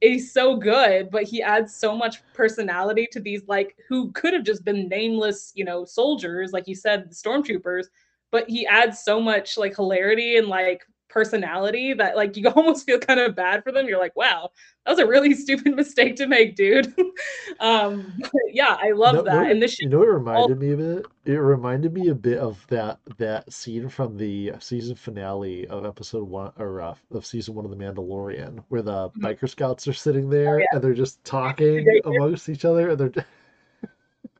[0.00, 4.44] he's so good, but he adds so much personality to these like who could have
[4.44, 7.86] just been nameless, you know, soldiers, like you said, stormtroopers,
[8.32, 12.98] but he adds so much like hilarity and like personality that like you almost feel
[12.98, 13.86] kind of bad for them.
[13.86, 14.50] You're like, wow,
[14.84, 16.92] that was a really stupid mistake to make, dude.
[17.60, 18.12] um,
[18.48, 19.34] yeah, I love no, that.
[19.34, 20.60] No, and this, you know, it reminded all...
[20.60, 21.06] me of it.
[21.24, 26.28] It reminded me a bit of that that scene from the season finale of episode
[26.28, 29.24] one or uh, of season one of The Mandalorian, where the mm-hmm.
[29.24, 30.66] biker scouts are sitting there oh, yeah.
[30.72, 33.24] and they're just talking amongst each other, and they're.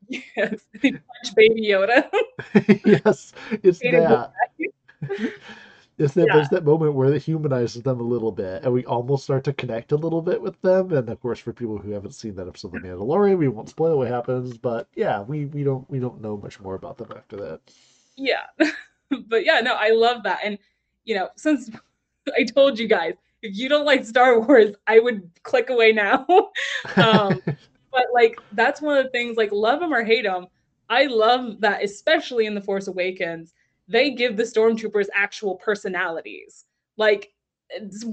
[0.08, 2.08] Yes, punch Baby Yoda.
[2.84, 3.32] yes,
[3.62, 4.32] it's that.
[5.98, 6.34] Is that yeah.
[6.34, 9.52] there's that moment where it humanizes them a little bit, and we almost start to
[9.52, 10.92] connect a little bit with them.
[10.92, 13.68] And of course, for people who haven't seen that episode of The Mandalorian, we won't
[13.68, 14.56] spoil what happens.
[14.56, 17.60] But yeah, we we don't we don't know much more about them after that.
[18.16, 18.46] Yeah,
[19.28, 20.40] but yeah, no, I love that.
[20.42, 20.58] And
[21.04, 21.70] you know, since
[22.36, 26.26] I told you guys, if you don't like Star Wars, I would click away now.
[26.96, 27.42] um,
[27.92, 29.36] but like that's one of the things.
[29.36, 30.46] Like, love them or hate them,
[30.88, 33.54] I love that, especially in the Force Awakens
[33.88, 36.64] they give the stormtroopers actual personalities.
[36.96, 37.32] Like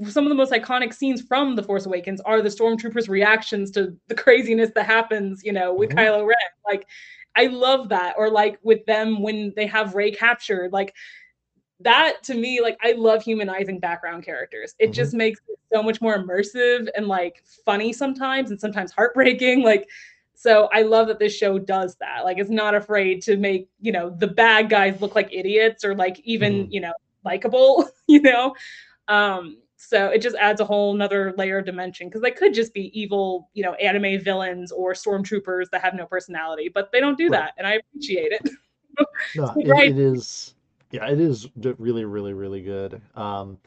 [0.07, 3.95] some of the most iconic scenes from The Force Awakens are the stormtroopers' reactions to
[4.07, 5.99] the craziness that happens, you know, with mm-hmm.
[5.99, 6.37] Kylo Ren.
[6.65, 6.87] Like,
[7.35, 8.15] I love that.
[8.17, 10.93] Or like with them when they have Rey captured, like
[11.81, 14.75] that to me, like I love humanizing background characters.
[14.79, 14.93] It mm-hmm.
[14.93, 19.63] just makes it so much more immersive and like funny sometimes and sometimes heartbreaking.
[19.63, 19.87] Like
[20.39, 22.23] so I love that this show does that.
[22.23, 25.95] Like it's not afraid to make, you know, the bad guys look like idiots or
[25.95, 26.71] like even, mm.
[26.71, 26.93] you know,
[27.25, 28.55] likable, you know.
[29.09, 32.73] Um, so it just adds a whole another layer of dimension because they could just
[32.73, 37.17] be evil, you know, anime villains or stormtroopers that have no personality, but they don't
[37.17, 37.39] do right.
[37.39, 38.49] that, and I appreciate it.
[39.35, 40.53] no, it, it is.
[40.91, 43.01] Yeah, it is really, really, really good.
[43.15, 43.59] Um,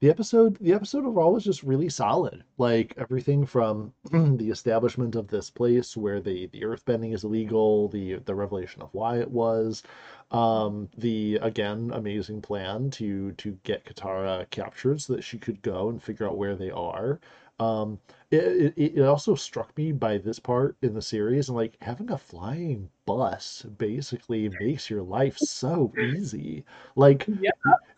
[0.00, 5.28] the episode the episode overall was just really solid like everything from the establishment of
[5.28, 9.82] this place where the the earthbending is illegal the the revelation of why it was
[10.30, 15.90] um the again amazing plan to to get katara captured so that she could go
[15.90, 17.20] and figure out where they are
[17.60, 17.98] um
[18.30, 22.10] it, it, it also struck me by this part in the series and like having
[22.10, 26.64] a flying bus basically makes your life so easy
[26.96, 27.50] like yeah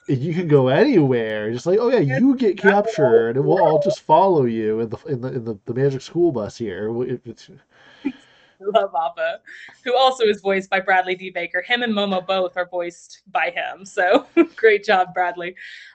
[0.08, 1.52] you can go anywhere.
[1.52, 4.98] Just like, oh yeah, you get captured, and we'll all just follow you in the
[5.06, 6.90] in the in the, the magic school bus here.
[8.74, 9.40] Love Appa,
[9.84, 11.30] who also is voiced by Bradley D.
[11.30, 11.62] Baker.
[11.62, 13.84] Him and Momo both are voiced by him.
[13.84, 15.54] So great job, Bradley.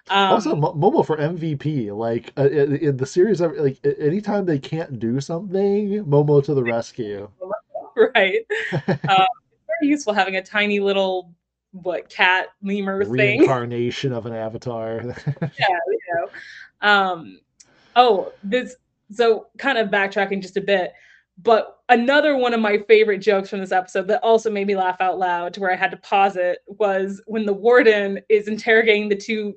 [0.10, 1.96] Um, also, M- Momo for MVP.
[1.96, 7.30] Like uh, in the series, like anytime they can't do something, Momo to the rescue.
[8.14, 8.46] Right.
[8.74, 9.26] uh,
[9.80, 11.34] very useful having a tiny little
[11.72, 15.02] what cat lemur thing reincarnation of an avatar
[15.42, 16.28] yeah you know
[16.82, 17.40] um
[17.96, 18.76] oh this
[19.12, 20.94] so kind of backtracking just a bit
[21.44, 25.00] but another one of my favorite jokes from this episode that also made me laugh
[25.02, 29.10] out loud to where i had to pause it was when the warden is interrogating
[29.10, 29.54] the two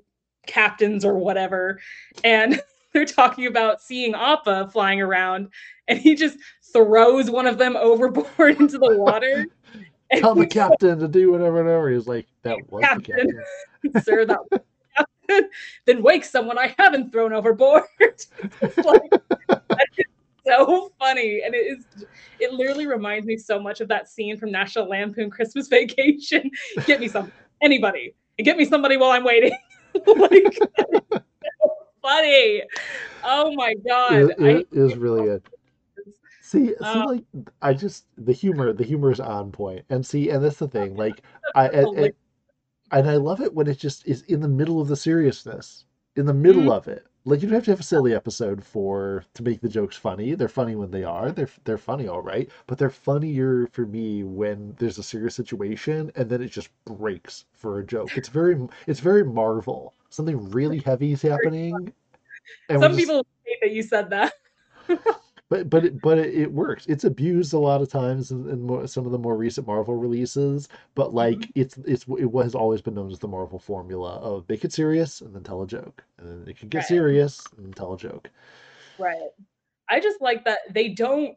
[0.46, 1.80] captains or whatever
[2.24, 2.60] and
[2.92, 5.48] they're talking about seeing appa flying around
[5.88, 6.38] and he just
[6.72, 9.46] throws one of them overboard into the water
[10.16, 11.88] Tell the captain to do whatever, whatever.
[11.88, 13.28] He was like, that was captain.
[13.28, 14.02] the captain.
[14.02, 14.60] Sir, that was
[14.96, 15.50] captain.
[15.86, 17.84] Then wake someone I haven't thrown overboard.
[18.84, 19.12] like,
[20.46, 21.42] so funny.
[21.44, 22.06] And it is
[22.38, 26.50] it literally reminds me so much of that scene from National Lampoon Christmas Vacation.
[26.86, 27.30] Get me some
[27.60, 28.14] anybody.
[28.38, 29.52] And get me somebody while I'm waiting.
[30.06, 30.58] like
[31.12, 31.22] so
[32.00, 32.62] funny.
[33.22, 34.12] Oh my god.
[34.14, 35.42] It, it I, is really good.
[36.40, 37.24] See, see, um, like
[37.62, 40.96] I just the humor, the humor is on point, and see, and that's the thing.
[40.96, 41.22] Like
[41.54, 42.12] I, and, and,
[42.90, 45.84] and I love it when it just is in the middle of the seriousness,
[46.16, 46.72] in the middle mm-hmm.
[46.72, 47.06] of it.
[47.24, 50.34] Like you don't have to have a silly episode for to make the jokes funny.
[50.34, 51.30] They're funny when they are.
[51.30, 52.48] They're they're funny, all right.
[52.66, 57.44] But they're funnier for me when there's a serious situation and then it just breaks
[57.52, 58.16] for a joke.
[58.16, 59.94] It's very it's very Marvel.
[60.08, 61.92] Something really heavy is happening.
[62.70, 64.32] Some just, people hate that you said that.
[65.50, 66.86] but but it, but it, it, works.
[66.86, 69.96] It's abused a lot of times in, in more, some of the more recent Marvel
[69.96, 71.60] releases, but like mm-hmm.
[71.60, 75.20] it's it's it has always been known as the Marvel formula of make it serious
[75.20, 76.86] and then tell a joke, and then it can get right.
[76.86, 78.30] serious and tell a joke.
[78.98, 79.30] Right.
[79.88, 81.36] I just like that they don't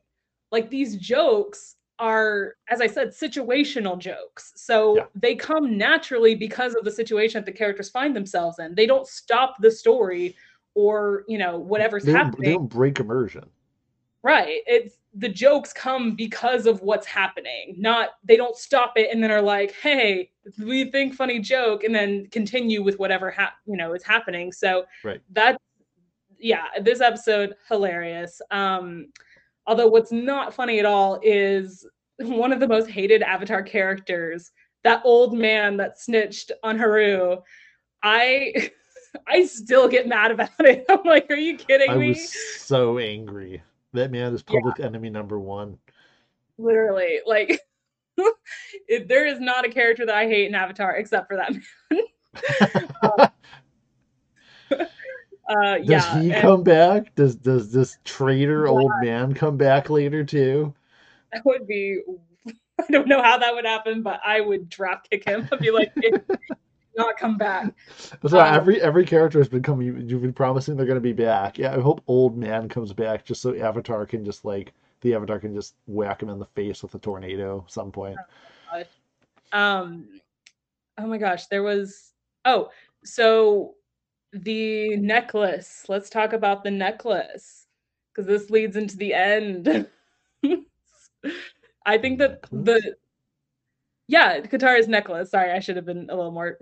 [0.52, 5.04] like these jokes are as i said situational jokes so yeah.
[5.14, 9.08] they come naturally because of the situation that the characters find themselves in they don't
[9.08, 10.36] stop the story
[10.74, 13.44] or you know whatever's they happening they don't break immersion
[14.24, 14.62] Right.
[14.66, 19.32] It's the jokes come because of what's happening, not they don't stop it and then
[19.32, 23.94] are like, "Hey, we think funny joke," and then continue with whatever ha- you know
[23.94, 24.52] is happening.
[24.52, 25.22] So right.
[25.34, 25.60] that,
[26.40, 28.42] yeah, this episode hilarious.
[28.50, 29.08] Um,
[29.68, 31.86] although what's not funny at all is
[32.20, 34.52] one of the most hated Avatar characters,
[34.84, 37.38] that old man that snitched on Haru.
[38.04, 38.72] I
[39.28, 40.86] I still get mad about it.
[40.90, 42.06] I'm like, are you kidding I me?
[42.06, 43.62] I was so angry.
[43.94, 44.86] That man is public yeah.
[44.86, 45.78] enemy number one.
[46.58, 47.60] Literally, like
[48.88, 52.04] if there is not a character that I hate in Avatar except for that man.
[53.04, 53.28] uh,
[55.50, 57.14] uh, does yeah, he and, come back?
[57.16, 58.72] Does does this traitor yeah.
[58.72, 60.74] old man come back later too?
[61.32, 62.02] That would be.
[62.80, 65.48] I don't know how that would happen, but I would drop kick him.
[65.52, 65.94] I'd be like,
[66.96, 67.74] not come back.
[68.28, 70.08] So um, every every character has been coming.
[70.08, 71.58] You've been promising they're going to be back.
[71.58, 75.40] Yeah, I hope Old Man comes back just so Avatar can just like the Avatar
[75.40, 78.18] can just whack him in the face with a tornado some point.
[78.74, 78.84] Oh
[79.58, 80.08] um,
[80.98, 82.14] oh my gosh, there was.
[82.46, 82.70] Oh,
[83.04, 83.76] so
[84.32, 85.86] the necklace.
[85.88, 87.68] Let's talk about the necklace
[88.14, 89.88] because this leads into the end.
[91.86, 92.96] I think that the
[94.14, 95.32] yeah, Katara's necklace.
[95.32, 96.60] Sorry, I should have been a little more.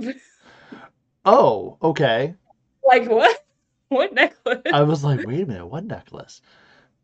[1.25, 2.33] oh, okay.
[2.87, 3.37] Like what?
[3.89, 4.61] What necklace?
[4.71, 6.41] I was like, wait a minute, what necklace?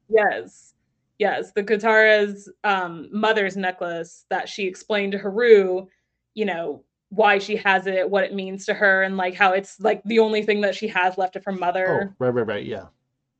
[0.07, 0.73] Yes,
[1.19, 5.87] yes, the Katara's um, mother's necklace that she explained to Haru.
[6.33, 9.81] You know why she has it, what it means to her, and like how it's
[9.81, 12.09] like the only thing that she has left of her mother.
[12.09, 12.65] Oh, right, right, right.
[12.65, 12.85] Yeah.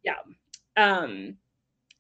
[0.04, 0.20] Yeah.
[0.76, 1.38] Um,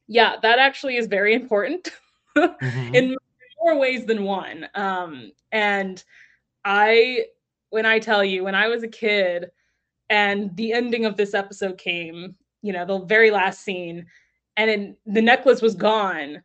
[0.09, 1.93] yeah, that actually is very important.
[2.37, 2.93] mm-hmm.
[2.93, 3.15] in
[3.59, 4.67] more ways than one.
[4.75, 6.03] Um, and
[6.65, 7.25] I
[7.69, 9.51] when I tell you, when I was a kid
[10.09, 14.05] and the ending of this episode came, you know, the very last scene,
[14.55, 16.41] and it, the necklace was gone,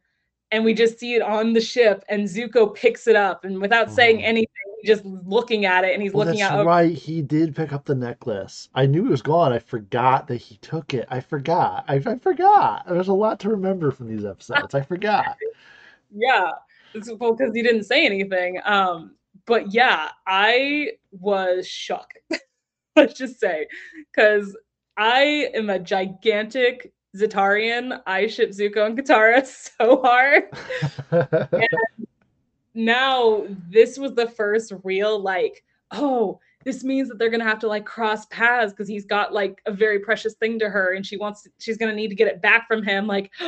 [0.50, 3.86] and we just see it on the ship, and Zuko picks it up, and without
[3.86, 3.94] mm-hmm.
[3.94, 4.48] saying anything,
[4.84, 6.66] just looking at it, and he's well, looking that's out.
[6.66, 8.68] Right, he did pick up the necklace.
[8.74, 9.52] I knew it was gone.
[9.52, 11.06] I forgot that he took it.
[11.08, 11.84] I forgot.
[11.88, 12.86] I, I forgot.
[12.88, 14.74] There's a lot to remember from these episodes.
[14.74, 15.36] I forgot.
[16.14, 16.50] yeah,
[17.18, 18.60] well, because he didn't say anything.
[18.64, 19.16] Um,
[19.46, 22.18] but yeah, I was shocked.
[22.96, 23.66] Let's just say,
[24.12, 24.56] because
[24.96, 28.00] I am a gigantic Zutarian.
[28.06, 29.46] I ship Zuko and Katara
[29.78, 30.44] so hard.
[31.52, 32.06] and
[32.74, 37.68] now this was the first real like, oh, this means that they're gonna have to
[37.68, 41.16] like cross paths because he's got like a very precious thing to her, and she
[41.16, 43.06] wants to, she's gonna need to get it back from him.
[43.06, 43.30] Like,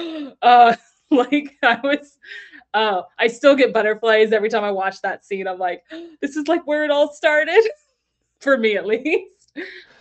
[0.42, 0.74] uh,
[1.10, 2.18] like I was,
[2.74, 5.46] uh, I still get butterflies every time I watch that scene.
[5.46, 5.84] I'm like,
[6.20, 7.62] this is like where it all started,
[8.40, 9.30] for me at least.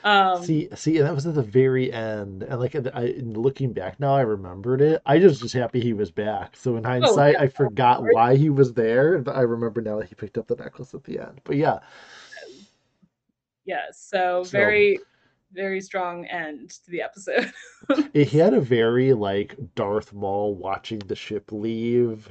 [0.03, 4.15] Um, see, see, that was at the very end, and like I, looking back now,
[4.15, 5.01] I remembered it.
[5.05, 6.57] I just was happy he was back.
[6.57, 7.45] So in oh, hindsight, oh, yeah.
[7.45, 10.57] I forgot why he was there, but I remember now that he picked up the
[10.57, 11.39] necklace at the end.
[11.45, 11.79] But yeah,
[13.63, 13.85] yeah.
[13.93, 14.99] So, so very,
[15.53, 17.53] very strong end to the episode.
[18.13, 22.29] it had a very like Darth Maul watching the ship leave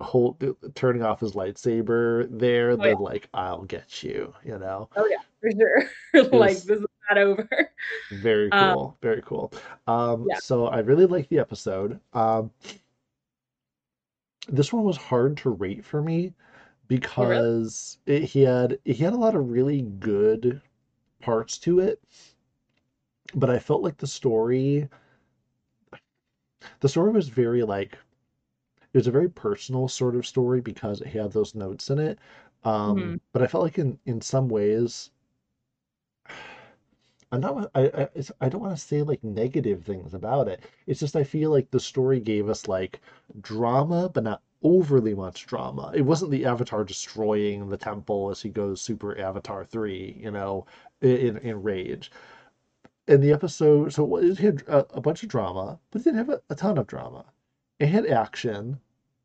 [0.00, 0.42] hold
[0.74, 2.98] turning off his lightsaber there, oh, then yeah.
[2.98, 4.88] like I'll get you, you know.
[4.96, 6.30] Oh yeah, for sure.
[6.38, 7.48] like this is not over.
[8.12, 8.86] Very um, cool.
[8.86, 9.52] Um, very cool.
[9.86, 10.38] Um yeah.
[10.40, 11.98] so I really like the episode.
[12.12, 12.50] Um
[14.48, 16.32] this one was hard to rate for me
[16.88, 18.22] because oh, really?
[18.24, 20.60] it he had he had a lot of really good
[21.20, 22.00] parts to it.
[23.34, 24.88] But I felt like the story
[26.80, 27.96] the story was very like
[28.92, 32.18] it was a very personal sort of story because it had those notes in it.
[32.64, 33.14] Um, mm-hmm.
[33.32, 35.10] But I felt like in in some ways,
[37.32, 37.70] I'm not.
[37.74, 38.08] I I,
[38.40, 40.64] I don't want to say like negative things about it.
[40.86, 43.00] It's just I feel like the story gave us like
[43.40, 45.92] drama, but not overly much drama.
[45.94, 50.66] It wasn't the Avatar destroying the temple as he goes Super Avatar three, you know,
[51.00, 52.10] in in rage.
[53.08, 56.28] In the episode, so it had a, a bunch of drama, but it didn't have
[56.28, 57.24] a, a ton of drama
[57.80, 58.78] it had action,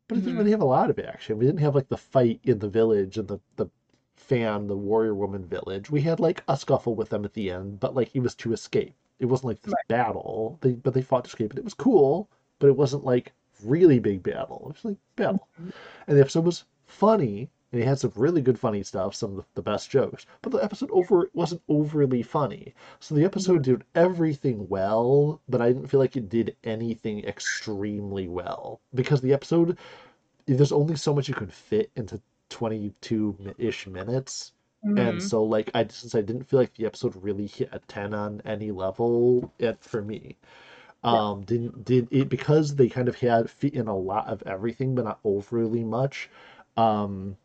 [0.07, 0.39] but it didn't mm-hmm.
[0.39, 1.37] really have a lot of action.
[1.37, 3.67] We didn't have like the fight in the village and the the
[4.15, 5.91] fan, the warrior woman village.
[5.91, 8.53] We had like a scuffle with them at the end, but like it was to
[8.53, 8.95] escape.
[9.19, 9.87] It wasn't like this right.
[9.87, 10.57] battle.
[10.61, 11.59] They but they fought to escape it.
[11.59, 12.29] It was cool,
[12.59, 13.33] but it wasn't like
[13.63, 14.67] really big battle.
[14.69, 15.47] It was like battle.
[15.59, 15.69] Mm-hmm.
[16.07, 19.45] And the episode was funny and he had some really good funny stuff, some of
[19.53, 20.25] the, best jokes.
[20.41, 22.73] But the episode over wasn't overly funny.
[23.01, 28.29] So the episode did everything well, but I didn't feel like it did anything extremely
[28.29, 29.77] well because the episode
[30.45, 34.53] there's only so much you could fit into 22 ish minutes.
[34.85, 34.97] Mm-hmm.
[34.97, 38.13] And so, like, I since I didn't feel like the episode really hit a 10
[38.13, 40.37] on any level, it, for me.
[41.03, 41.45] Um, yeah.
[41.45, 45.03] didn't did it because they kind of had fit in a lot of everything, but
[45.03, 46.29] not overly much.
[46.77, 47.35] Um,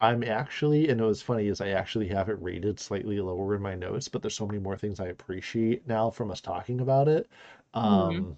[0.00, 3.62] I'm actually, and it was funny is I actually have it rated slightly lower in
[3.62, 7.08] my notes, but there's so many more things I appreciate now from us talking about
[7.08, 7.28] it.
[7.74, 7.86] Mm-hmm.
[7.86, 8.32] Um, mm-hmm.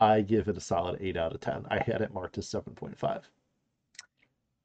[0.00, 1.66] I give it a solid eight out of ten.
[1.70, 3.28] I had it marked as seven point five.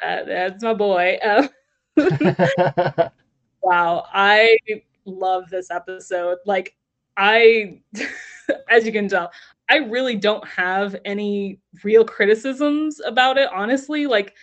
[0.01, 1.17] Uh, that's my boy.
[1.23, 1.47] Uh,
[3.61, 4.57] wow, I
[5.05, 6.37] love this episode.
[6.45, 6.75] Like
[7.17, 7.81] I,
[8.69, 9.31] as you can tell,
[9.69, 13.49] I really don't have any real criticisms about it.
[13.53, 14.33] Honestly, like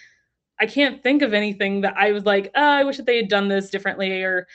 [0.60, 3.28] I can't think of anything that I was like, oh, I wish that they had
[3.28, 4.46] done this differently or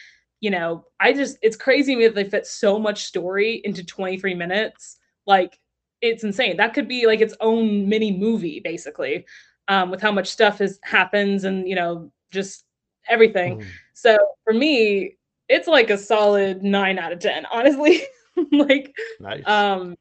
[0.44, 3.82] you know, I just it's crazy to me that they fit so much story into
[3.82, 4.98] 23 minutes.
[5.26, 5.58] Like
[6.02, 6.58] it's insane.
[6.58, 9.26] That could be like its own mini movie basically.
[9.70, 12.66] Um, with how much stuff has happens and you know, just
[13.08, 13.60] everything.
[13.60, 13.66] Mm.
[13.94, 15.16] So for me,
[15.48, 18.02] it's like a solid 9 out of 10, honestly.
[18.52, 19.44] like nice.
[19.46, 19.96] um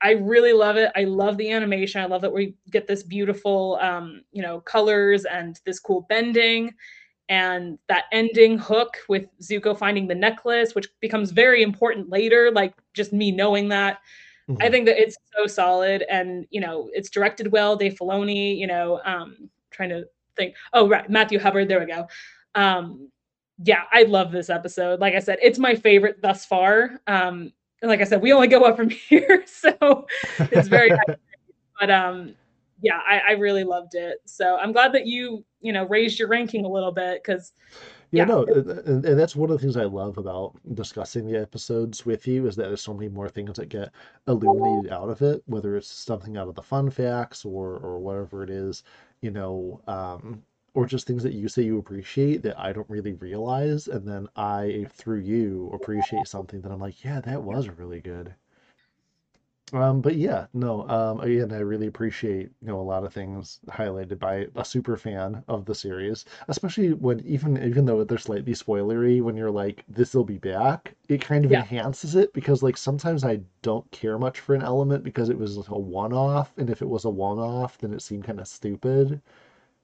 [0.00, 0.92] I really love it.
[0.94, 2.00] I love the animation.
[2.00, 6.72] I love that we get this beautiful, um, you know, colors and this cool bending,
[7.28, 12.50] and that ending hook with Zuko finding the necklace, which becomes very important later.
[12.50, 13.98] Like just me knowing that,
[14.48, 14.62] mm-hmm.
[14.62, 17.76] I think that it's so solid, and you know, it's directed well.
[17.76, 20.04] Dave Filoni, you know, um, trying to
[20.36, 20.54] think.
[20.72, 21.68] Oh, right, Matthew Hubbard.
[21.68, 22.06] There we go.
[22.54, 23.10] Um,
[23.64, 25.00] yeah, I love this episode.
[25.00, 27.00] Like I said, it's my favorite thus far.
[27.08, 30.06] Um, like I said, we only go up from here, so
[30.38, 30.90] it's very.
[31.80, 32.34] but um,
[32.80, 34.18] yeah, I, I really loved it.
[34.24, 37.52] So I'm glad that you you know raised your ranking a little bit because.
[38.10, 41.38] Yeah, yeah, no, and, and that's one of the things I love about discussing the
[41.38, 43.90] episodes with you is that there's so many more things that get
[44.26, 48.42] illuminated out of it, whether it's something out of the fun facts or or whatever
[48.42, 48.82] it is,
[49.20, 50.42] you know, um,
[50.78, 54.28] or just things that you say you appreciate that I don't really realize, and then
[54.36, 58.36] I through you appreciate something that I'm like, yeah, that was really good.
[59.72, 63.60] Um, but yeah, no, um, again, I really appreciate, you know, a lot of things
[63.68, 68.54] highlighted by a super fan of the series, especially when even even though they're slightly
[68.54, 71.60] spoilery, when you're like, this will be back, it kind of yeah.
[71.60, 75.56] enhances it because like sometimes I don't care much for an element because it was
[75.68, 79.20] a one-off, and if it was a one-off, then it seemed kind of stupid.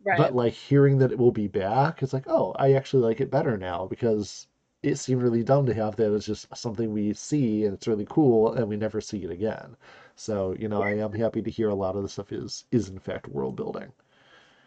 [0.05, 0.19] Right.
[0.19, 3.31] But like hearing that it will be back, it's like, oh, I actually like it
[3.31, 4.49] better now because
[4.83, 8.07] it seemed really dumb to have that as just something we see and it's really
[8.11, 9.77] cool and we never see it again.
[10.15, 12.91] So, you know, I am happy to hear a lot of the stuff is is
[12.91, 13.91] in fact world building.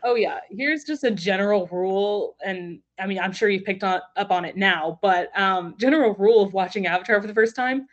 [0.03, 4.01] Oh yeah, here's just a general rule and I mean, I'm sure you picked on,
[4.15, 7.88] up on it now, but um general rule of watching Avatar for the first time,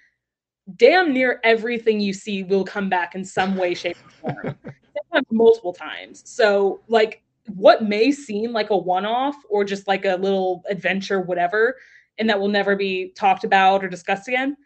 [0.76, 4.57] damn near everything you see will come back in some way shape or form.
[5.30, 6.22] multiple times.
[6.24, 11.76] So, like what may seem like a one-off or just like a little adventure whatever
[12.18, 14.57] and that will never be talked about or discussed again,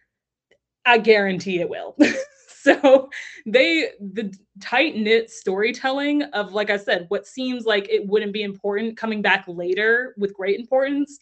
[0.84, 1.96] I guarantee it will.
[2.48, 3.08] so
[3.46, 8.42] they the tight knit storytelling of like I said, what seems like it wouldn't be
[8.42, 11.18] important coming back later with great importance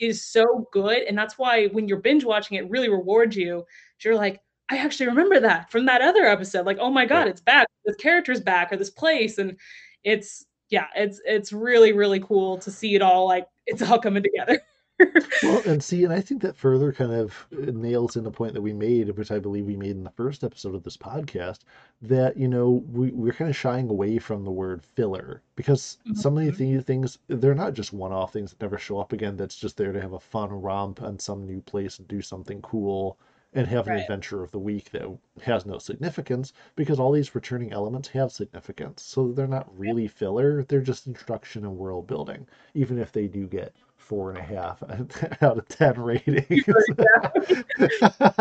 [0.00, 1.02] is so good.
[1.02, 3.64] And that's why when you're binge watching it really rewards you.
[4.02, 4.40] You're like,
[4.70, 6.64] I actually remember that from that other episode.
[6.64, 7.66] Like, oh my God, it's back.
[7.84, 9.38] This character's back or this place.
[9.38, 9.56] And
[10.04, 14.22] it's yeah, it's it's really, really cool to see it all like it's all coming
[14.22, 14.60] together.
[15.42, 18.60] well, and see, and I think that further kind of nails in the point that
[18.60, 21.60] we made, which I believe we made in the first episode of this podcast,
[22.02, 26.20] that you know we we're kind of shying away from the word filler because mm-hmm.
[26.20, 29.36] some of these things they're not just one-off things that never show up again.
[29.36, 32.62] That's just there to have a fun romp on some new place and do something
[32.62, 33.18] cool
[33.52, 34.02] and have an right.
[34.02, 35.02] adventure of the week that
[35.42, 39.02] has no significance because all these returning elements have significance.
[39.02, 43.46] So they're not really filler; they're just instruction and world building, even if they do
[43.46, 44.82] get four and a half
[45.42, 46.64] out of ten ratings.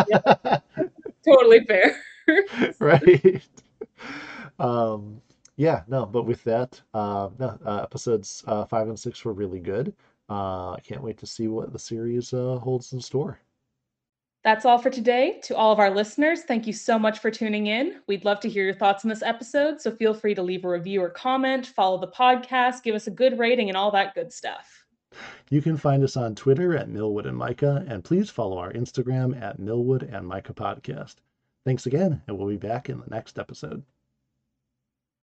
[0.10, 0.60] yeah.
[1.26, 1.96] Totally fair.
[2.80, 3.42] right.
[4.60, 5.22] Um,
[5.56, 9.60] yeah, no, but with that, uh, no, uh, episodes uh, five and six were really
[9.60, 9.94] good.
[10.30, 13.40] Uh, I can't wait to see what the series uh, holds in store.
[14.44, 15.42] That's all for today.
[15.44, 18.00] To all of our listeners, thank you so much for tuning in.
[18.08, 20.70] We'd love to hear your thoughts on this episode, so feel free to leave a
[20.70, 24.32] review or comment, follow the podcast, give us a good rating, and all that good
[24.32, 24.86] stuff.
[25.50, 29.42] You can find us on Twitter at Milwood and Mika, and please follow our Instagram
[29.42, 31.16] at Milwood and Mika Podcast.
[31.66, 33.84] Thanks again, and we'll be back in the next episode.